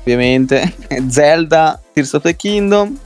[0.00, 0.74] ovviamente,
[1.08, 2.98] Zelda, Tears of the Kingdom,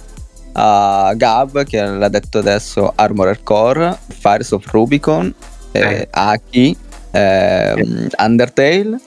[0.52, 5.32] a Gab che l'ha detto adesso Armored Core, Fires of Rubicon,
[5.72, 6.08] eh, eh.
[6.10, 6.76] Aki,
[7.12, 9.00] eh, Undertale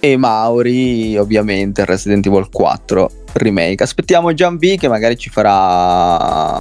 [0.00, 3.82] e Mauri ovviamente Resident Evil 4 remake.
[3.82, 6.60] Aspettiamo Gian B che magari ci farà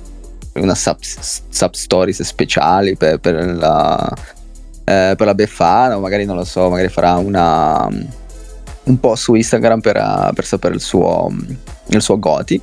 [0.53, 4.13] una sub, sub stories speciali per, per la,
[4.83, 7.87] eh, per la Befana o magari non lo so, magari farà una
[8.85, 11.31] un po' su Instagram per, per sapere il suo,
[11.87, 12.61] il suo Goti.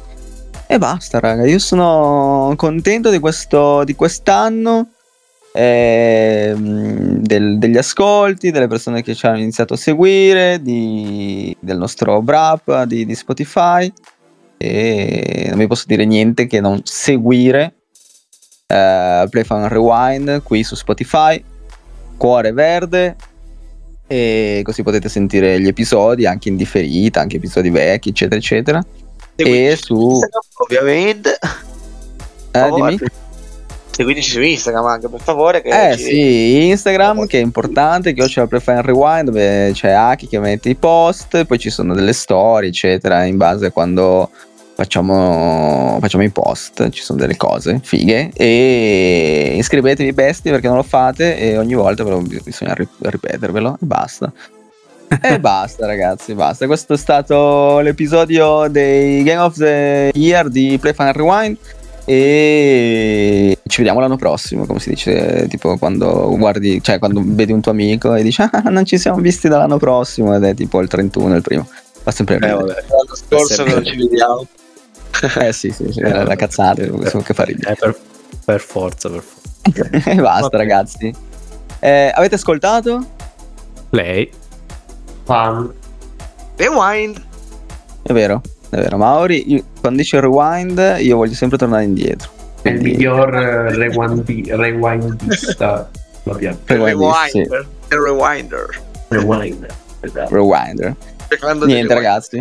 [0.67, 1.47] E basta, raga.
[1.47, 4.91] Io sono contento di, questo, di quest'anno.
[5.55, 12.23] Eh, del, degli ascolti, delle persone che ci hanno iniziato a seguire, di, del nostro
[12.23, 13.93] Brap, di, di, Spotify.
[14.57, 17.75] E non vi posso dire niente che non seguire
[18.67, 21.43] eh, Play Fun Rewind qui su Spotify.
[22.17, 23.17] Cuore verde.
[24.07, 28.85] E così potete sentire gli episodi anche in differita, anche episodi vecchi, eccetera, eccetera
[29.43, 30.19] e su
[30.59, 31.39] ovviamente
[32.53, 32.99] eh, dimmi.
[33.91, 35.63] seguiteci su Instagram anche per favore.
[35.63, 39.71] Che Eh ci- sì, Instagram che è importante, che ho c'è la Prefine Rewind dove
[39.73, 43.71] c'è Aki che mette i post, poi ci sono delle storie, eccetera, in base a
[43.71, 44.31] quando
[44.75, 50.83] facciamo, facciamo i post, ci sono delle cose fighe e iscrivetevi bestie perché non lo
[50.83, 54.33] fate e ogni volta però bisogna ri- ripetervelo e basta.
[55.21, 56.67] E basta ragazzi, basta.
[56.67, 61.57] Questo è stato l'episodio dei Game of the Year di Play Final Rewind
[62.05, 67.61] e ci vediamo l'anno prossimo, come si dice, tipo quando guardi, cioè quando vedi un
[67.61, 70.89] tuo amico e dici "Ah, non ci siamo visti dall'anno prossimo" ed è tipo il
[70.89, 71.69] 31 il primo.
[72.03, 72.57] Fa sempre Eh, ridere.
[72.57, 74.47] vabbè, l'anno scorso che non ci vediamo.
[75.39, 77.73] Eh sì, sì, sì, era la cazzata, questo che fa ridere.
[77.73, 77.97] Eh, per,
[78.45, 79.41] per forza, per forza.
[80.11, 81.15] E basta ragazzi.
[81.79, 83.07] Eh, avete ascoltato?
[83.91, 84.29] Lei,
[85.25, 85.73] Fan.
[86.57, 87.23] Rewind.
[88.03, 88.97] È vero, è vero.
[88.97, 92.31] Mauri, io- quando dice rewind, io voglio sempre tornare indietro.
[92.63, 95.91] È il miglior eh, rewindi- rewindista.
[96.25, 96.59] Rewind,
[97.29, 97.49] sì.
[97.49, 97.71] Rewinder.
[97.89, 98.81] Il rewinder.
[99.09, 99.67] Rewind.
[100.01, 100.35] Esatto.
[100.35, 100.97] Rewinder.
[101.67, 102.41] Niente, ragazzi.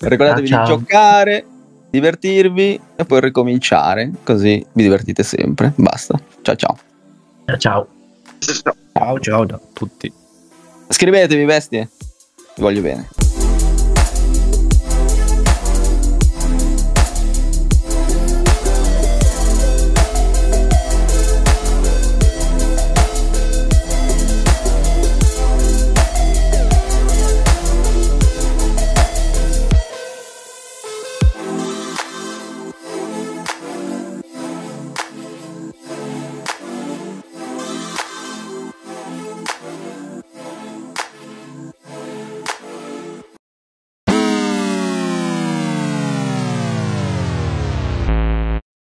[0.00, 1.44] Ricordatevi Ciao, di giocare,
[1.90, 5.72] divertirvi e poi ricominciare, così vi divertite sempre.
[5.74, 6.18] Basta.
[6.42, 6.78] Ciao ciao.
[7.58, 7.86] Ciao.
[8.38, 8.74] Ciao.
[8.92, 10.12] ciao ciao da tutti.
[10.88, 11.88] Scrivetevi bestie.
[12.56, 13.08] Vi voglio bene.